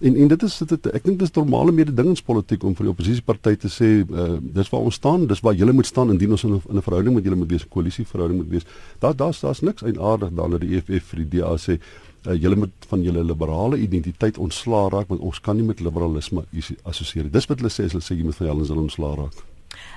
[0.00, 3.70] En en dit is dit ek dink dis normale mededingingspolitiek om vir die oppositieparty te
[3.72, 6.62] sê uh, dis waar ons staan dis waar julle moet staan indien ons in 'n
[6.68, 8.66] in 'n verhouding met julle moet wees 'n koalisieverhouding moet wees.
[9.00, 11.80] Daar daar's daar's niks eienaardig dan dat die EFF vir die DA sê
[12.26, 16.44] uh, julle moet van julle liberale identiteit ontslaa raak want ons kan nie met liberalisme
[16.84, 17.30] assosieer.
[17.32, 19.42] Dis wat hulle sê, hulle sê jy moet van julle ontslaa raak.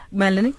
[0.09, 0.55] Melanie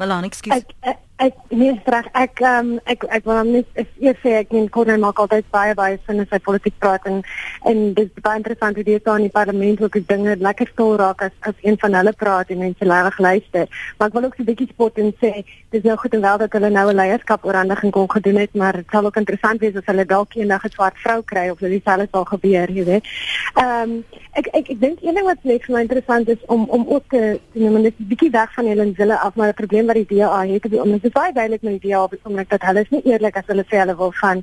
[0.00, 0.56] Melanie, ekskuus.
[0.56, 2.06] Ek, ek ek nee, reg.
[2.18, 5.74] Ek ehm um, ek ek wil net eers sê ek neem Cornel maak altyd baie
[5.78, 7.20] baie sin in sy politiek praat en
[7.70, 10.96] en dit is baie interessant hoe die daar in die parlement ook dinge lekker stil
[11.00, 13.68] raak as as een van hulle praat en mense reg luister.
[13.98, 15.32] Maar ek wil ook so 'n bietjie spot en sê
[15.70, 18.72] dis nou goed en wel dat hulle nou 'n leierskap oorhandiging kon gedoen het, maar
[18.72, 21.70] dit sal ook interessant wees as hulle dalk eendag 'n swart vrou kry of dit
[21.70, 23.04] dieselfde sal gebeur, jy weet.
[23.54, 26.64] Ehm um, ek ek ek dink een ding wat net vir my interessant is om
[26.68, 29.86] om ook te noem net 'n bietjie weg van Helen Zille af, maar 'n probleem
[29.86, 32.62] wat die DA het op die oomblik is baie duidelik met die DA oomblik dat
[32.62, 34.42] hulle is nie eerlik as hulle sê hulle wil van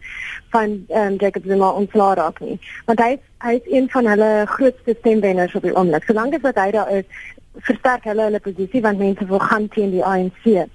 [0.53, 2.59] van ehm um, Jacob Zuma ontslaa raak nie.
[2.85, 6.03] Want hy hy is een van hulle grootste stemwenners op die oomblik.
[6.03, 7.05] Solank as wat hy daar is,
[7.69, 10.45] versterk hulle hulle posisie want mense wil gaan teen die ANC.
[10.45, 10.67] Ehm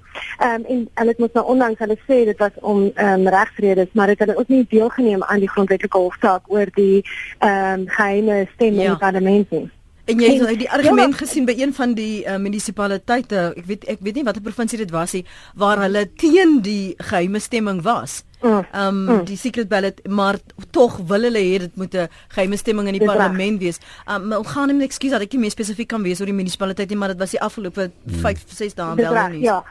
[0.48, 4.12] um, en hulle mos nou onlangs hulle sê dit was om ehm um, regsredes, maar
[4.12, 7.04] dit hulle ook nie deelgeneem aan die grondwetlike hofsaak oor die
[7.38, 8.82] ehm um, geheime stem ja.
[8.82, 9.66] in die parlement nie.
[10.04, 13.86] En jy het die argument ja, gesien by een van die uh, munisipaliteite, ek weet
[13.88, 15.24] ek weet nie watter provinsie dit was nie,
[15.56, 18.22] waar hulle teen die geheime stemming was.
[18.44, 19.22] Mm, ehm um, mm.
[19.24, 20.36] die secret ballot maar
[20.76, 23.80] tog wil hulle hê dit moet 'n geheime stemming in die parlement wees.
[24.04, 26.88] Ehm um, gaan net ekskuus dat ek nie meer spesifiek kan wees oor die munisipaliteit
[26.88, 28.56] nie, maar dit was die afgelope 5 mm.
[28.60, 29.40] 6 dae wel nie.
[29.40, 29.64] Ja.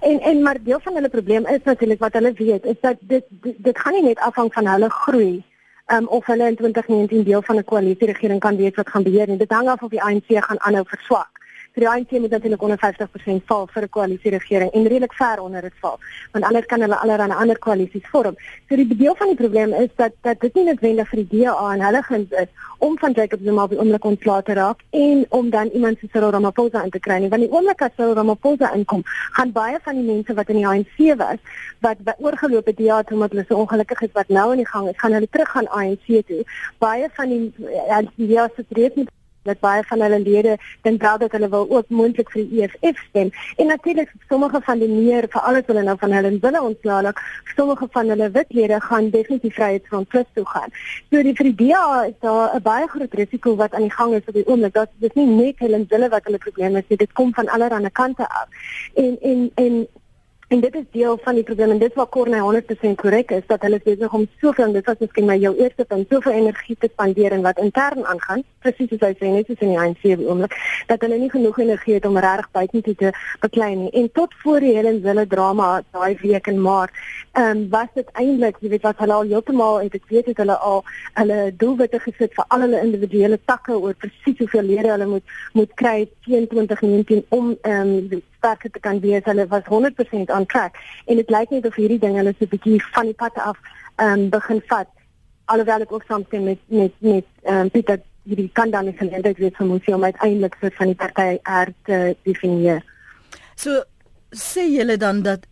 [0.00, 3.24] En en maar deel van hulle probleem is natuurlik wat hulle weet is dat dit
[3.30, 5.44] dit, dit gaan nie net afhang van hulle groei
[5.92, 9.38] um, of hulle in 2019 deel van 'n koalisieregering kan wees wat gaan beheer en
[9.38, 11.37] dit hang af of die ANC gaan aanhou verswak
[11.78, 15.62] vir die ANC moet natuurlik onder 50% val vir 'n koalisieregering en redelik ver onder
[15.62, 15.98] dit val
[16.32, 18.34] want anders kan hulle allerlei ander koalisies vorm.
[18.68, 21.72] So die deel van die probleem is dat dat dit nie noodwendig vir die DA
[21.74, 25.26] en hulle guns is om van Jacob Zuma op die oomblik ontslae te raak en
[25.28, 28.14] om dan iemand soos Cyril Ramaphosa in te kry nie want die oomblik as Cyril
[28.14, 31.38] Ramaphosa inkom gaan baie van die mense wat in die ANC was
[31.80, 34.88] wat oorgeloop het DA toe omdat hulle so ongelukkig is wat nou aan die gang
[34.88, 36.42] is gaan hulle terug gaan ANC toe.
[36.78, 37.54] Baie van die
[37.88, 39.10] ja, die DA se reeds met
[39.48, 40.56] dat baie van hulle lede
[40.86, 43.30] dink wel dat hulle wil ook moontlik vir die EFF stem.
[43.56, 47.22] En natuurlik sommige van die meer vir alles hulle nou van hulle wille ontslaak,
[47.56, 50.70] sommige van hulle witlede gaan definitief vryheidsfront plus toe gaan.
[51.10, 54.14] So die vir die DA is daar 'n baie groot risiko wat aan die gang
[54.14, 54.74] is op die oomblik.
[54.74, 58.28] Dat dis nie net hulle wille wat hulle probleme is, dit kom van allerlei kante
[58.28, 58.48] af.
[58.94, 59.86] En en en
[60.48, 63.60] En dit is deel van die probleem en dit wat Corne 100% korrek is dat
[63.66, 67.34] hulle besig om soveel dit was miskien my jou eerste punt soveel energie te spandeer
[67.36, 70.54] en wat intern aangaan presies soos hy sê net soos in die ANC op oomblik
[70.88, 73.10] dat hulle nie genoeg energie het om regtig buite te
[73.42, 73.90] beklei nie.
[74.00, 76.96] En tot voor die hele wille drama daai week in Maart
[77.34, 80.40] ehm um, was dit eintlik jy weet wat hulle al heeltemal het ek weet het
[80.40, 80.80] hulle al
[81.20, 85.76] hulle doelwitte gesit vir al hulle individuele takke oor presies hoeveel lede hulle moet moet
[85.84, 89.24] kry teen 2019 om ehm um, sterker te kan wees.
[89.24, 92.52] Hulle was 100% on track en dit lyk net of hierdie ding hulle so 'n
[92.54, 93.58] bietjie van die pad af
[93.96, 94.88] ehm um, begin vat.
[95.44, 99.38] Alhoewel ek ook saamstem met met met ehm um, Pieter hierdie kan dan nie geleentheid
[99.38, 102.82] wees vir Musi om uiteindelik so van die party aard te definieer.
[103.56, 103.82] So
[104.30, 105.46] sê julle dan dat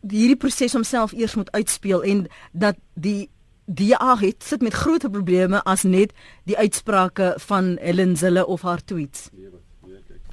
[0.00, 3.30] hierdie proses homself eers moet uitspeel en dat die
[3.70, 6.12] die AG sit met groot probleme as net
[6.44, 9.28] die uitsprake van Helen Zille of haar tweets.
[9.32, 9.59] Nee,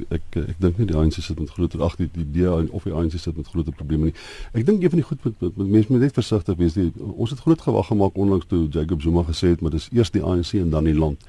[0.10, 3.18] ek ek dink nie die ANC sit met groter ag die DA of die ANC
[3.20, 4.16] sit met groter probleme nie.
[4.54, 6.74] Ek dink een van die goed met, met, met mense moet net versigtig wees.
[6.78, 10.14] Die, ons het groot gewag gemaak onlangs toe Jacob Zuma gesê het maar dis eers
[10.16, 11.24] die ANC en dan die land.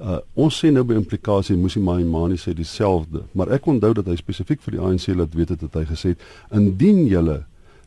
[0.00, 3.92] Uh ons sê nou by implikasie moes hy maar Mani sê dieselfde, maar ek onthou
[3.98, 7.42] dat hy spesifiek vir die ANC laat weet het dat hy gesê het indien julle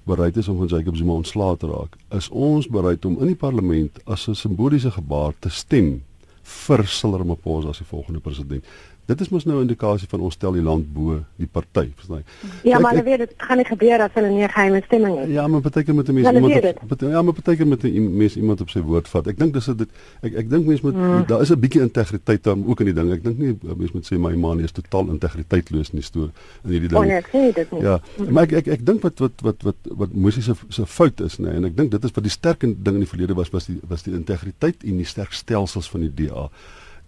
[0.06, 3.40] bereid is om van Jacob Zuma ontslae te raak, is ons bereid om in die
[3.40, 6.04] parlement as 'n simboliese gebaar te stem
[6.44, 8.66] vir Cyril Ramaphosa as die volgende president
[9.06, 12.24] dit is mos nou 'n indikasie van ons stel die land bo die party, verstaan
[12.24, 12.70] jy?
[12.70, 15.30] Ja, maar hulle weet dit gaan nie gebeur as hulle nie 'n geheime stemming het.
[15.30, 18.62] Ja, maar partykeer met 'n mens iemand op, ja, maar partykeer met 'n mens iemand
[18.62, 19.28] op sy woord vat.
[19.28, 19.90] Ek dink dis dit
[20.22, 21.26] ek ek dink mense moet hmm.
[21.28, 23.12] daar is 'n bietjie integriteit daar ook in die ding.
[23.12, 26.30] Ek dink nie mense moet sê my man is totaal integriteitloos in die stoor
[26.64, 27.00] in hierdie ding.
[27.00, 27.82] Oh nee, ek sê dit nie.
[27.82, 31.20] Ja, maar ek ek ek dink wat wat wat wat wat Moses se se fout
[31.22, 33.50] is, nee, en ek dink dit is wat die sterk ding in die verlede was
[33.50, 36.50] was die was die integriteit en die sterk stelsels van die DA.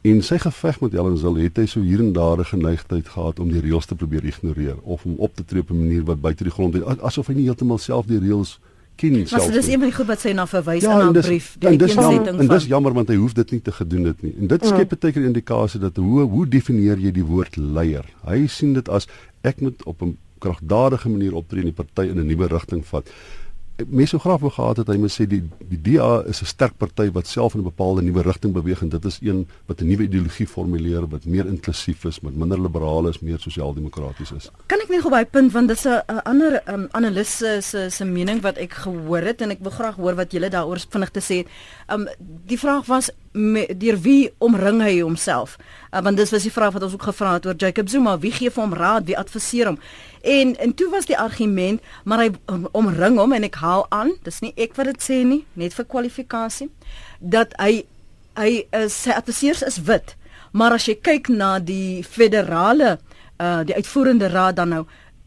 [0.05, 3.39] En sy geveg met Helen Zil het hy so hier en daar 'n geneigtheid gehad
[3.39, 6.21] om die reëls te probeer ignoreer of om op te tree op 'n manier wat
[6.21, 8.59] buite die grond is asof hy nie heeltemal self die reëls
[8.95, 9.25] ken nie.
[9.31, 11.69] Maar dis een van die goed wat sy na verwys ja, in haar brief, die
[11.69, 12.39] insetting van.
[12.39, 14.35] En dis jammer want hy hoef dit nie te gedoen het nie.
[14.39, 14.95] En dit skep ja.
[14.95, 18.05] 'n teken indikasie dat hoe hoe definieer jy die woord leier?
[18.25, 19.07] Hy sien dit as
[19.41, 23.09] ek moet op 'n kragtadige manier optree en die party in 'n nuwe rigting vat
[23.83, 26.77] mense so graag wou gehad het hy moet sê die die DA is 'n sterk
[26.77, 29.87] party wat self in 'n bepaalde nuwe rigting beweeg en dit is een wat 'n
[29.87, 34.49] nuwe ideologie formuleer wat meer inklusief is, met minder liberaal is, meer sosiaal-demokraties is.
[34.67, 38.05] Kan ek net gou by punt want dis 'n ander um, analis se se se
[38.05, 41.21] mening wat ek gehoor het en ek wil graag hoor wat julle daaroor vinnig te
[41.21, 41.47] sê.
[41.89, 42.07] Um
[42.45, 43.11] die vraag was
[43.77, 45.57] deur wie omring hy homself?
[45.91, 48.31] Uh, want dis was die vraag wat ons ook gevra het oor Jacob Zuma, wie
[48.31, 49.79] gee vir hom raad, wie adviseer hom?
[50.23, 54.15] En en toe was die argument, maar hy um, omring hom en ek haal aan,
[54.23, 56.69] dis nie ek wat dit sê nie, net vir kwalifikasie,
[57.19, 57.83] dat hy
[58.35, 60.15] hy is sy adviseurs is wit.
[60.51, 62.97] Maar as jy kyk na die federale
[63.39, 64.85] uh die uitvoerende raad dan nou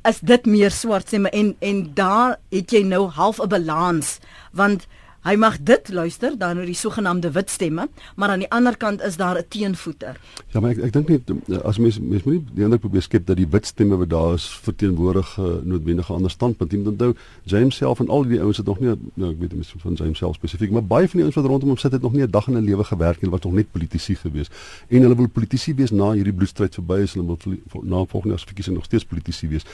[0.08, 4.18] is dit meer swart sê maar en en daar het jy nou half 'n balans
[4.52, 4.86] want
[5.28, 7.84] Hy mag dit luister dan oor die sogenaamde wit stemme,
[8.16, 10.16] maar aan die ander kant is daar 'n teenvoeter.
[10.52, 13.26] Ja, maar ek ek dink net as mens mens moet nie die ander probeer skep
[13.26, 16.72] dat die wit stemme wat daar is verteenwoordig uh, noodwendige ander standpunt.
[16.72, 17.14] Jy moet onthou
[17.44, 20.18] James self en al die ouens het nog nie nou ek weet nie van James
[20.18, 22.30] self spesifiek, maar baie van die ouens wat rondom hom sit het nog nie 'n
[22.30, 24.48] dag in 'n lewe gewerk nie, wat nog net politici gewees.
[24.88, 28.76] En hulle wil politici wees na hierdie bloedstryd verby is, hulle wil na volgende verkiesing
[28.76, 29.64] nog steeds politici wees.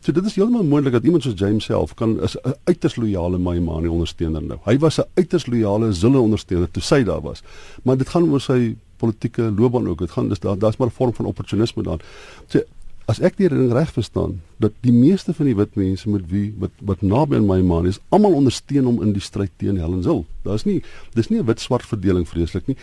[0.00, 3.38] So dit is heeltemal moontlik dat iemand soos James self kan is 'n uiters loyale
[3.38, 4.58] Maimane ondersteuner nou.
[4.64, 7.42] Hy was 'n uiters loyale Zille ondersteuner toe sy daar was.
[7.82, 9.98] Maar dit gaan oor sy politieke loopbaan ook.
[9.98, 12.00] Dit gaan dis daar daar's maar 'n vorm van opportunisme daar.
[12.48, 12.60] So
[13.06, 16.54] as ek die ding reg verstaan dat die meeste van die wit mense met wie
[16.58, 20.24] wat wat naby aan Maimane is, almal ondersteun hom in die stryd teen Helen Zille.
[20.42, 20.82] Daar's nie
[21.14, 22.76] dis nie 'n wit-swart verdeling vreeslik nie.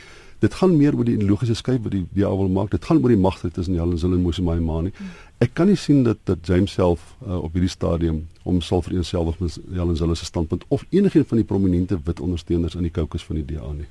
[0.43, 2.73] Dit gaan meer oor die logiese skuif wat die DA wil maak.
[2.75, 4.91] Dit gaan oor die magstryd tussen Helen Zille en Maimane.
[4.91, 8.83] Hmm ek kan nie sien dat dat James self uh, op hierdie stadium hom sal
[8.85, 12.93] vereenselwig met Helen Zille se standpunt of enigiets van die prominente wit ondersteuners in die
[12.93, 13.87] kokes van die DA nie.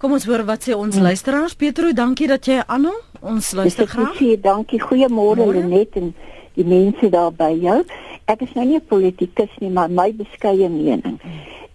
[0.00, 1.08] Kom ons hoor wat sê ons hmm.
[1.08, 1.56] luisteraars.
[1.60, 2.94] Petro, dankie dat jy aanhou.
[3.20, 4.14] Ons luister graag.
[4.14, 4.80] Ek sê dankie.
[4.80, 6.12] Goeiemôre Lenet en
[6.56, 7.80] die mense daar by jou.
[8.30, 11.20] Ek is nou nie 'n politikus nie, maar my beskeie mening.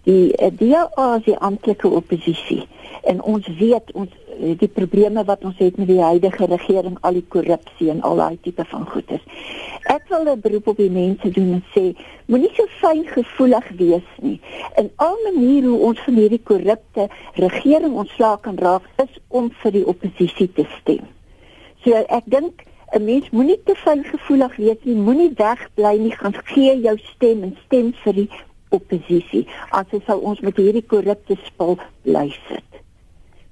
[0.08, 2.64] Die uh, DA is die amptelike oppositie
[3.04, 4.10] en ons weet ons
[4.40, 8.16] Eh, die probleme wat ons het met die huidige regering, al die korrupsie en al
[8.16, 9.24] daai tipe van goedes.
[9.94, 11.84] Ek wil 'n beroep op die mense doen en sê,
[12.26, 14.40] moenie so fyn gevoelig wees nie.
[14.76, 19.72] In al maniere hoe ons van hierdie korrupte regering ontslae kan raak, is om vir
[19.72, 21.04] die oppositie te stem.
[21.84, 26.34] So ek dink 'n mens moenie te fyn gevoelig wees nie, moenie wegbly nie, gaan
[26.44, 28.30] gee jou stem en stem vir die
[28.68, 29.46] oppositie.
[29.70, 32.69] Anders sal ons met hierdie korrupte spul bly sit.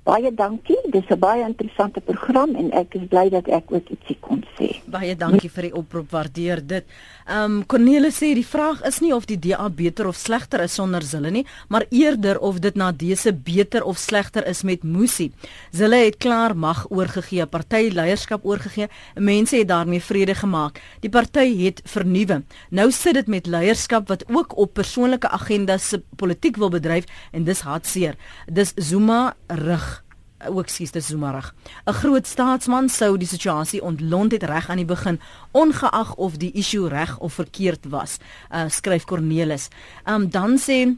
[0.08, 0.78] Baie dankie.
[0.88, 4.80] Dis 'n baie interessante program en ek is bly dat ek ook ietsie kon sê.
[4.88, 6.10] Baie dankie vir die oproep.
[6.10, 6.84] Waardeer dit.
[7.26, 10.74] Ehm um, Cornelis sê die vraag is nie of die DA beter of slegter is
[10.74, 15.30] sonder Zille nie, maar eerder of dit na dese beter of slegter is met Musi.
[15.72, 18.88] Zille het klaar mag oorgegee, party leierskap oorgegee.
[19.14, 20.80] Mense het daarmee vrede gemaak.
[21.00, 22.42] Die party het vernuwe.
[22.70, 27.44] Nou sit dit met leierskap wat ook op persoonlike agendas se politiek wil bedryf en
[27.44, 28.16] dis hartseer.
[28.46, 29.97] Dis Zuma rig
[30.46, 31.54] ook sies dit Zumarig.
[31.86, 35.20] 'n Groot staatsman sou die situasie ontlont het reg aan die begin,
[35.50, 38.18] ongeag of die issue reg of verkeerd was,
[38.54, 39.68] uh, skryf Cornelis.
[40.06, 40.96] Um dan sê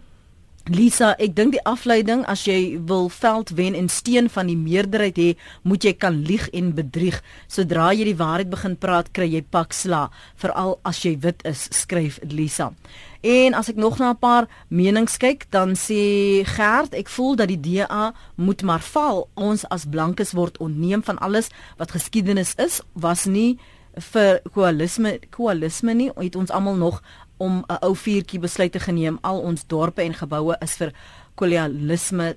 [0.69, 5.17] Lisa, ek dink die afleiding as jy wil veld wen en steen van die meerderheid
[5.17, 5.31] hê,
[5.65, 7.23] moet jy kan lieg en bedrieg.
[7.49, 11.65] Sodra jy die waarheid begin praat, kry jy pak sla, veral as jy wit is,
[11.73, 12.75] skryf Lisa.
[13.21, 17.49] En as ek nog na 'n paar menings kyk, dan sê Gert, ek voel dat
[17.49, 19.29] die DA moet maar val.
[19.35, 23.59] Ons as blankes word ontneem van alles wat geskiedenis is, was nie
[23.95, 26.11] vir koalisme koalisme nie.
[26.17, 27.03] Het ons almal nog
[27.37, 29.19] om 'n ou vuurtjie besluit te geneem.
[29.21, 30.93] Al ons dorpe en geboue is vir
[31.35, 32.37] kolonialisme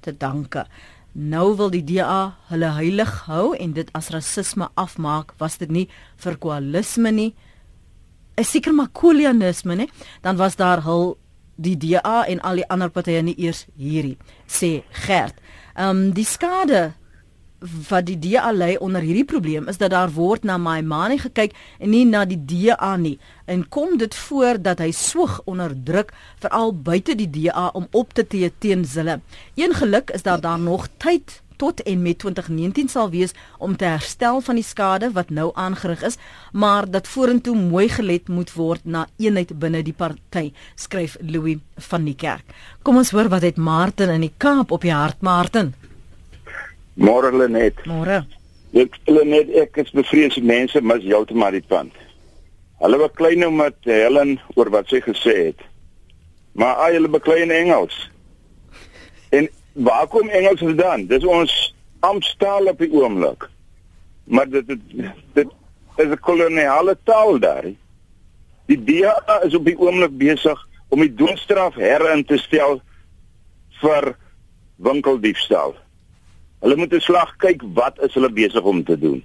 [0.00, 0.66] te danke.
[1.12, 5.34] Nou wil die DA hulle heilig hou en dit as rasisme afmaak.
[5.38, 7.34] Was dit nie vir koalisme nie?
[8.36, 9.86] Is seker maar kolianisme, né?
[10.22, 11.16] Dan was daar hul
[11.54, 14.16] die DA en al die ander partye nie eers hierdie
[14.50, 15.38] sê Gert.
[15.74, 16.92] Ehm um, die skade
[17.88, 21.54] wat die DA lê onder hierdie probleem is dat daar word na my manie gekyk
[21.78, 23.16] en nie na die DA nie.
[23.46, 26.12] En kom dit voor dat hy soeg onder druk
[26.42, 29.20] veral buite die DA om op te tree teen hulle.
[29.56, 33.86] Een geluk is daar daar nog tyd tot en met 2019 sal wees om te
[33.88, 36.18] herstel van die skade wat nou aangerig is,
[36.52, 42.04] maar dat vorentoe mooi gelet moet word na eenheid binne die party, skryf Louis van
[42.04, 42.44] die Kerk.
[42.84, 45.72] Kom ons hoor wat het Martin in die Kaap op die hart, Martin.
[47.00, 47.80] Môre Lenet.
[47.88, 48.20] Môre.
[48.76, 51.96] Ek Lenet, ek is bevrees mense mis heeltemal die punt.
[52.84, 55.68] Hulle beklei nou met Helen oor wat sy gesê het.
[56.52, 57.96] Maar ai hulle beklei in Engels.
[59.32, 61.06] En waar kom Engels vandaan?
[61.06, 63.48] Dis ons amptaal op die oomblik.
[64.24, 64.80] Maar dit dit,
[65.34, 65.48] dit
[65.96, 67.66] is 'n koloniale taal daar.
[68.66, 72.80] Die DA is op die oomblik besig om die doodstraf herin te stel
[73.80, 74.16] vir
[74.76, 75.74] winkeldiefstal.
[76.60, 79.24] Hulle moet 'n slag kyk wat is hulle besig om te doen.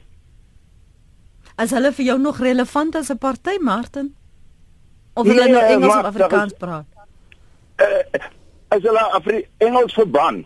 [1.56, 4.16] As hulle vir jou nog relevant as 'n party, Martin?
[5.14, 6.86] Of hulle nee, nou Engels of Afrikaans praat?
[7.78, 8.20] Uh,
[8.70, 10.44] as hulle Afri Engels verban,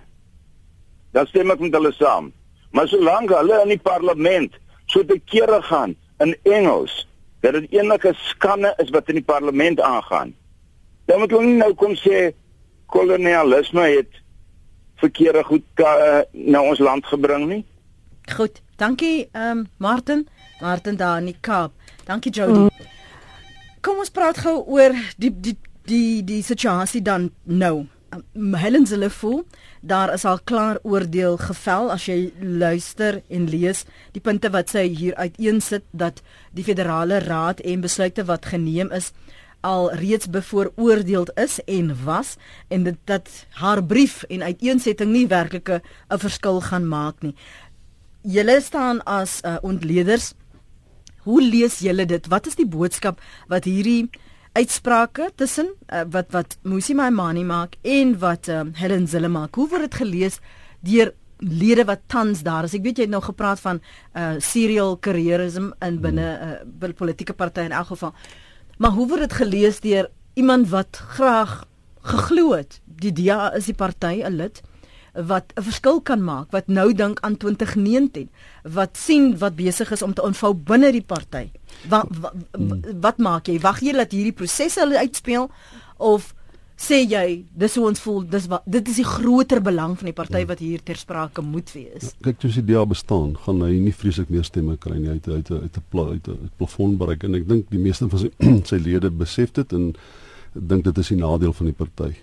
[1.11, 2.31] dan stem ek met hulle saam.
[2.73, 4.55] Maar solank hulle in die parlement
[4.91, 7.03] so te kere gaan in Engels,
[7.43, 10.33] dat dit enige skande is wat in die parlement aangaan.
[11.05, 12.31] Dan moet hulle nou kom sê
[12.93, 14.21] kolonialisme het
[15.01, 17.63] verkeerde goed uh, na ons land gebring nie.
[18.31, 20.27] Goed, dankie ehm um, Martin,
[20.61, 21.73] Martin daar in die Kaap.
[22.07, 22.59] Dankie Jody.
[22.59, 22.69] Mm.
[23.83, 27.83] Kom ons praat gou oor die die die die situasie dan nou.
[28.13, 29.43] Um, Helen Zelefu,
[29.81, 34.85] daar is al klaar oordeel gevel as jy luister en lees die punte wat sy
[34.87, 36.21] hier uiteensit dat
[36.53, 39.11] die federale raad en besluite wat geneem is
[39.63, 42.35] al reeds bevooroordeel is en was
[42.67, 43.29] en dit dat
[43.61, 47.35] haar brief en uiteensetting nie werklik 'n verskil gaan maak nie.
[48.21, 50.33] Julle staan as uh, ontleeders.
[51.23, 52.27] Hoe lees julle dit?
[52.27, 54.09] Wat is die boodskap wat hierdie
[54.53, 59.55] uitsprake tussen uh, wat wat Musi Maimani maak en wat uh, Helen Zille maak?
[59.55, 60.39] Hoe word dit gelees
[60.85, 62.75] deur lede wat tans daar is?
[62.77, 63.81] Ek weet jy het nou gepraat van
[64.13, 66.27] uh serial careerism in binne
[66.61, 68.13] 'n uh, politieke party in elk geval.
[68.77, 71.65] Maar hoe word dit gelees deur iemand wat graag
[72.01, 74.61] geglo het die DA is die party 'n lid
[75.13, 78.29] wat 'n verskil kan maak wat nou dink aan 2019
[78.63, 81.51] wat sien wat besig is om te ontvou binne die party
[81.89, 82.33] wat wat,
[83.01, 85.51] wat maak jy wag jy dat hierdie prosesse hulle uitspeel
[85.97, 86.33] of
[86.83, 90.15] sê jy dis hoe ons voel dis wat dit is die groter belang van die
[90.17, 90.49] party ja.
[90.49, 92.15] wat hier ter sprake moet wees.
[92.25, 95.51] Kyk toe die DA bestaan, gaan hy nie vreeslik meer stemme kry nie uit uit
[95.51, 98.31] uit 'n uit 'n plafon bereik en ek dink die meeste van sy
[98.71, 99.93] sy lede besef dit en
[100.53, 102.13] dink dit is die nadeel van die party.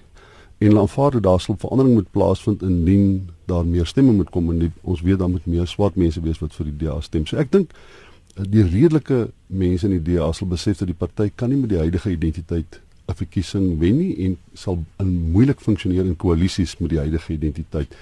[0.60, 4.58] En aanvaar dat daar sal verandering moet plaasvind indien daar meer stemme moet kom en
[4.58, 7.24] die, ons weet dan moet meer swart mense wees wat vir die DA stem.
[7.26, 11.30] So ek dink eh, die redelike mense in die DA sal besef dat die party
[11.34, 16.04] kan nie met die huidige identiteit 'n verkiesing wen nie en sal in moeilik funksioneer
[16.04, 17.96] in koalisies met die huidige identiteit.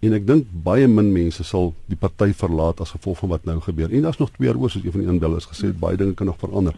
[0.00, 3.60] En ek dink baie min mense sal die party verlaat as gevolg van wat nou
[3.60, 3.92] gebeur.
[3.92, 6.14] En daar's nog twee jaar oor soos een van die inbellers gesê het, baie dinge
[6.14, 6.74] kan nog verander.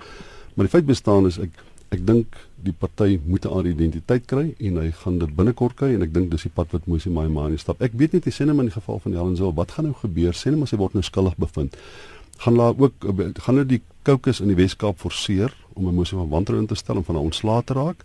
[0.54, 1.62] Maar die feit bestaan is ek
[1.94, 5.94] ek dink die party moet 'n ander identiteit kry en hy gaan dit binnekort kry
[5.94, 7.82] en ek dink dis die pad wat Mosi Maimane stap.
[7.82, 10.32] Ek weet net die sinne in die geval van Helen Zil, wat gaan nou gebeur?
[10.32, 11.76] Sê net maar sy word nou skuldig bevind.
[12.38, 16.28] Gaan daar ook gaan hulle die kokes in die Weskaap forceer om 'n mosie van
[16.28, 18.04] wantroue in te stel om van haar ontslae te raak,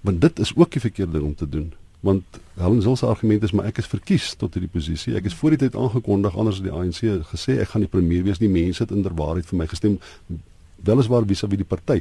[0.00, 1.72] want dit is ook die verkeerde ding om te doen.
[2.00, 2.24] Want
[2.56, 5.14] Helen Zil se argument is maar ek is verkies tot hierdie posisie.
[5.14, 8.22] Ek is voor die tyd aangekondig anders as die ANC gesê ek gaan die premier
[8.22, 8.38] wees.
[8.38, 9.98] Nie mense het inderwaarheid vir my gestem
[10.84, 12.00] weliswaar vis-à-vis die party.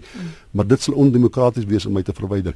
[0.51, 2.55] Maar dit sal ondemokraties wees om my te verwyder.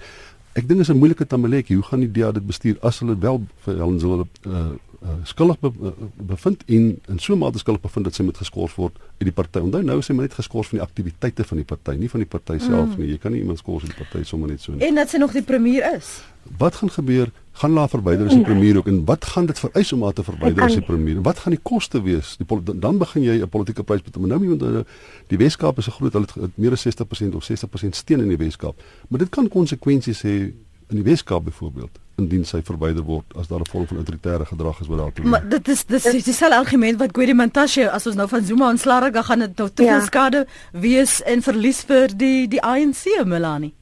[0.53, 1.75] Ek dink dit is 'n moeilike tamaletjie.
[1.75, 4.71] Hoe gaan die DA dit bestuur as hulle wel vir Zil 'n uh,
[5.03, 8.37] uh, skuldig be, uh, bevind en in so 'n mate skuldig bevind dat sy moet
[8.37, 9.59] geskort word uit die party.
[9.59, 12.29] Onthou nou is sy net geskort van die aktiwiteite van die party, nie van die
[12.29, 12.97] party self mm.
[12.97, 13.09] nie.
[13.09, 14.81] Jy kan nie iemand skors uit die party sommer net so nie.
[14.87, 16.21] En dat sy nog die premier is.
[16.57, 17.31] Wat gaan gebeur?
[17.51, 20.23] Gaan laat verwyder as die premier ook en wat gaan dit vereis om haar te
[20.23, 21.21] verwyder as die premier?
[21.21, 22.37] Wat gaan die koste wees?
[22.37, 24.25] Die dan begin jy 'n politieke prys betaal.
[24.25, 24.83] Nou moet nou
[25.27, 28.37] die Weskaap is 'n groot hulle het meer as 60% of 60% steun in die
[28.37, 28.81] Weskaap.
[29.07, 30.53] Maar dit kan konsekwensies hê
[30.89, 34.79] in die Weskaap byvoorbeeld indien sy verwyder word as daar 'n vorm van autoritaire gedrag
[34.79, 35.25] is wat daar toe.
[35.25, 38.69] Maar dit is dis is dieselfde argument wat Gwedi Mantashe as ons nou van Zuma
[38.69, 40.05] ontslaa raak, gaan dit tot te veel ja.
[40.05, 43.73] skade wees en verlies vir die die ANC Melanie.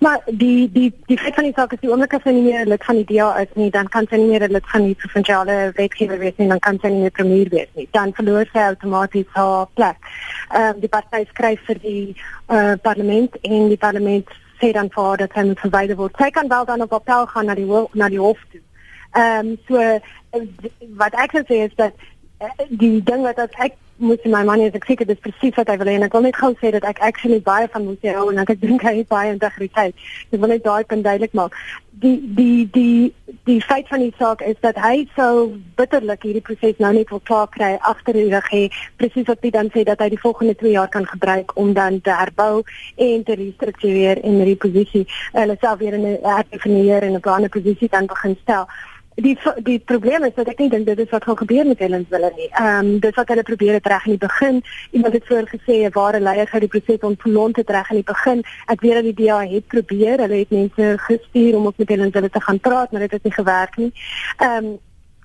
[0.00, 2.66] Maar die die die feit van die saak is die oomblik as sy nie meer
[2.66, 5.56] lid van die DA is nie, dan kan sy nie meer lid van die provinsiale
[5.76, 7.84] wetgewer wees nie, dan kan sy nie meer premier wees nie.
[7.92, 10.08] Dan verloor sy outomaties haar plek.
[10.50, 12.04] Ehm uh, die party skryf vir die
[12.48, 16.16] uh, parlement en die parlement sê dan vir haar dat sy moet verwyder word.
[16.18, 18.62] Sy kan wel dan op appel gaan na die na die hof toe.
[19.12, 19.98] Ehm um, so uh,
[21.02, 21.92] wat ek kan sê is dat
[22.40, 25.76] uh, die ding wat ek moet my man is ek seker dis presies wat hy
[25.80, 28.26] wil hê en ek wil net gou sê dat ek actually baie van moet hou
[28.32, 29.94] en ek dink hy het baie integriteit.
[30.32, 31.56] Ek wil net daai punt duidelik maak.
[32.00, 33.12] Die die die
[33.48, 37.22] die feit van die saak is dat hy sou bitterlik hierdie proses nou net wil
[37.30, 38.62] klaar kry agter die rug hê
[39.00, 42.00] presies wat hy dan sê dat hy die volgende 2 jaar kan gebruik om dan
[42.00, 42.62] te herbou
[42.96, 45.04] en te restruktureer en die posisie
[45.36, 48.66] hulle self weer in 'n herdefinieer en 'n ander posisie dan begin stel
[49.14, 52.06] die die probleem is dat ek nie dink dit is wat gaan gebeur met Helen
[52.10, 52.48] Wille nie.
[52.50, 54.62] Ehm um, dis wat hulle probeer het reg in die begin.
[54.90, 58.12] Iemand het voor gesê 'n ware leier gaan die proses ontplont het reg in die
[58.12, 58.42] begin.
[58.66, 60.18] Ek weet dat die DA het probeer.
[60.20, 63.22] Hulle het mense gestuur om op met Helen Wille te gaan praat, maar dit het
[63.22, 63.92] nie gewerk nie.
[64.36, 64.78] Ehm um,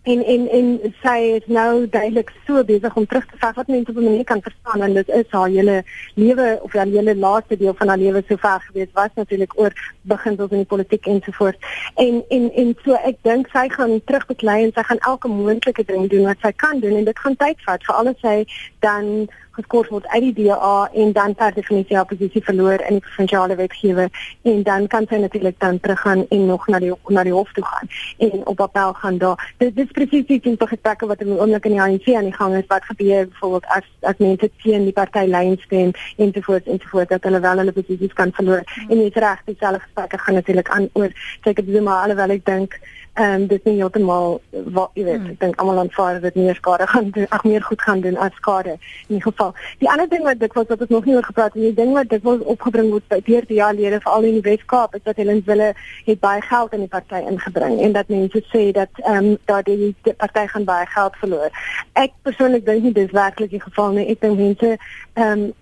[0.06, 0.68] en en en
[1.04, 4.24] sy is nou duidelik so besig om terug te vat wat mense op 'n manier
[4.24, 5.84] kan verstaan en dit is haar hele
[6.16, 9.74] lewe of haar hele laaste deel van haar lewe so ver gewees was natuurlik oor
[10.02, 11.58] beginsels in die politiek en so voort
[11.96, 16.10] en en en so ek dink sy gaan terugbeklei en sy gaan elke moontlike ding
[16.10, 18.46] doen wat sy kan doen en dit gaan tyd vat vir alles sy
[18.80, 23.04] dan geskort word uit die DA en dan per definisie haar posisie verloor in die
[23.08, 24.10] provinsiale wetgewer
[24.52, 27.66] en dan kan sy natuurlik dan teruggaan en nog na die na die hof toe
[27.66, 29.54] gaan en op appel gaan daar.
[29.58, 32.36] Dit dis presies die tipe gesprekke wat in die oomblik in die ANC aan die
[32.36, 36.42] gang is wat gebeur byvoorbeeld as as mense teen die party lyn stem en te
[36.42, 39.80] voort en te voort dat hulle wel hulle posisies kan verloor en dit reg dieselfde
[39.86, 41.12] gesprekke gaan natuurlik aan oor
[41.44, 42.80] seker dis maar alhoewel ek dink
[43.16, 44.42] ehm um, dit is nie heeltemal
[44.76, 45.30] wat jy weet, hmm.
[45.32, 48.36] ek dink almal aanvaar dat meer skade gaan doen, ag meer goed gaan doen as
[48.36, 49.54] skade in die geval.
[49.80, 51.94] Die ander ding wat dit was wat ons nog nie oor gepraat het, die ding
[51.96, 55.22] wat dit was opgebring word by deur die jaarlede veral in die Weskaap is dat
[55.24, 55.72] hulle wille
[56.10, 59.66] het baie geld in die party ingebring en dat mense sê dat ehm um, dat
[59.72, 61.62] die, die party gaan baie geld verloor.
[61.94, 64.10] Ek persoonlik dink nie dis werklik die geval nie.
[64.12, 65.54] Ek dink mense ehm um,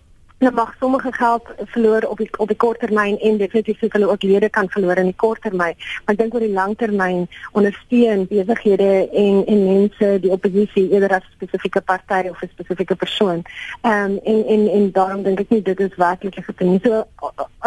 [0.44, 4.10] hulle mag sommige geld verloor op die op die kort termyn en definitief sou hulle
[4.12, 5.78] ook lede kan verloor in die kort termyn.
[6.06, 7.28] Maar ek dink oor die lang termyn
[7.60, 8.90] ondersteun besighede
[9.24, 13.44] en en mense die oppositie eerder as 'n spesifieke party of 'n spesifieke persoon.
[13.82, 16.80] Ehm um, en en en daarom dink ek nie dit is werklik gedoen.
[16.84, 17.08] So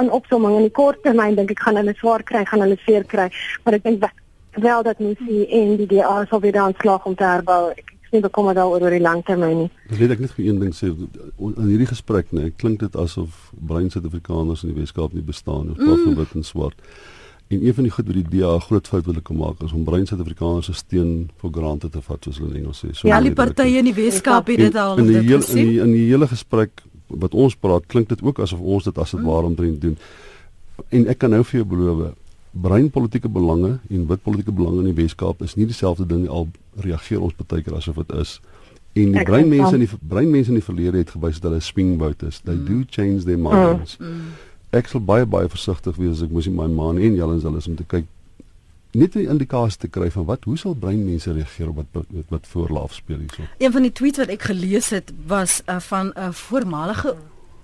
[0.03, 3.05] 'n opsomming in die kort termyn dink ek gaan hulle swaar kry, gaan hulle seer
[3.05, 3.31] kry,
[3.65, 4.05] maar ek dink
[4.57, 7.71] wel dat mense en die DA sal weer aanslag om te herbou.
[7.71, 9.69] Ek nie bekommer daaroor oor die langtermyn nie.
[9.91, 13.51] Dis net ek net vir een ding sê in hierdie gesprek nê, klink dit asof
[13.55, 16.17] bruin Suid-Afrikaners in die Weskaap nie bestaan of mm.
[16.19, 16.81] wit en swart.
[17.49, 19.85] En een van die goed wat die DA groot fout wil kom maak is om
[19.87, 22.93] bruin Suid-Afrikaners se steen vir grante te vat soos hulle in Engels sê.
[22.93, 25.81] So ja, die partye in die Weskaap het dit al in die hele in die
[25.85, 29.21] in die hele gesprek wat ons praat, klink dit ook asof ons dit as dit
[29.21, 29.27] mm.
[29.31, 29.99] ware omtrent doen.
[30.91, 32.07] En ek kan nou vir jou beloof
[32.63, 36.49] bruin politieke belange en wit politieke belange in die Weskaap is nie dieselfde ding al
[36.85, 38.41] reageer ons baie keer asof dit is
[38.97, 41.61] en die bruin mense in die bruin mense in die verlede het gewys dat hulle
[41.65, 42.67] swingbout is they mm.
[42.69, 44.35] do change their minds mm.
[44.77, 47.69] ek sal baie baie versigtig wees as ek moes my man en Jellens hulle is
[47.71, 48.09] om te kyk
[48.97, 52.29] net 'n indikasie te kry van wat hoe sal bruin mense reageer op wat wat,
[52.29, 53.43] wat voorlaaf speel hierso.
[53.59, 57.17] Een van die tweets wat ek gelees het was uh, van 'n uh, voormalige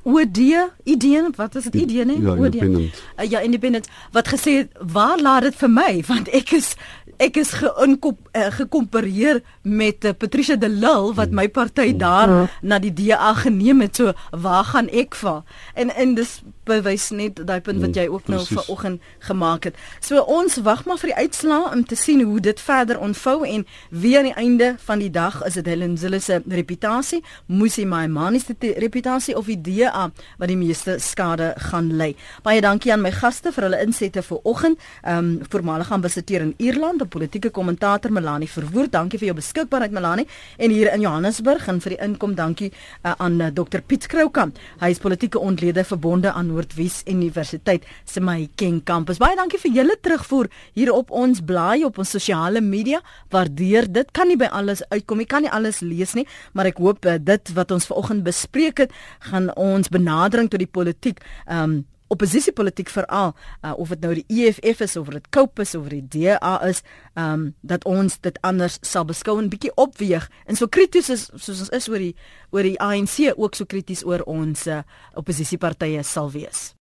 [0.02, 0.38] OD
[0.84, 3.02] idee wat is dit idee nee ja, OD independent.
[3.18, 3.88] Uh, ja independent.
[4.10, 6.02] Wat gesê het waar laat dit vir my?
[6.10, 6.74] Want ek is
[7.22, 12.48] ek is geinkop uh, gekompareer met uh, Patricia de Lille wat my party daar hmm.
[12.62, 13.96] na die DA geneem het.
[13.96, 15.44] So waar gaan ek val
[15.74, 19.78] en en dis bewys net daai punt wat jy ook nou vanoggend gemaak het.
[20.00, 23.66] So ons wag maar vir die uitslae om te sien hoe dit verder ontvou en
[23.90, 28.40] wie aan die einde van die dag is dit Helen Zille se reputasie, Musi Maimani
[28.42, 29.91] se reputasie of die DA
[30.38, 32.12] wat die meeste skade gaan ly.
[32.42, 34.78] Baie dankie aan my gaste vir hulle insette vanoggend.
[35.02, 38.92] Ehm um, voormalige ambassadeur in Ierland, 'n politieke kommentator Melanie Verwoerd.
[38.92, 40.26] Dankie vir jou beskikbaarheid Melanie
[40.58, 42.72] en hier in Johannesburg en vir die inkom dankie
[43.04, 44.58] uh, aan uh, Dr Piet Kroukamp.
[44.80, 49.18] Hy is politieke ontlede verbonde aan Noordwes Universiteit se Mahikeng kampus.
[49.18, 53.00] Baie dankie vir julle terugvoer hier op ons blaai op ons sosiale media.
[53.30, 54.10] Waardeer dit.
[54.12, 55.20] Kan nie by alles uitkom.
[55.20, 58.84] Ek kan nie alles lees nie, maar ek hoop uh, dit wat ons vanoggend bespreek
[58.84, 58.92] het,
[59.30, 63.32] gaan ons benadering tot die politiek um oppositiepolitiek veral
[63.64, 66.82] uh, of dit nou die EFF is of dit is of die DA is
[67.16, 71.64] um dat ons dit anders sal beskou en bietjie opweeg en so krities is soos
[71.64, 72.14] ons is oor die
[72.50, 74.82] oor die ANC ook so krities oor ons uh,
[75.16, 76.72] oppositiepartye sal wees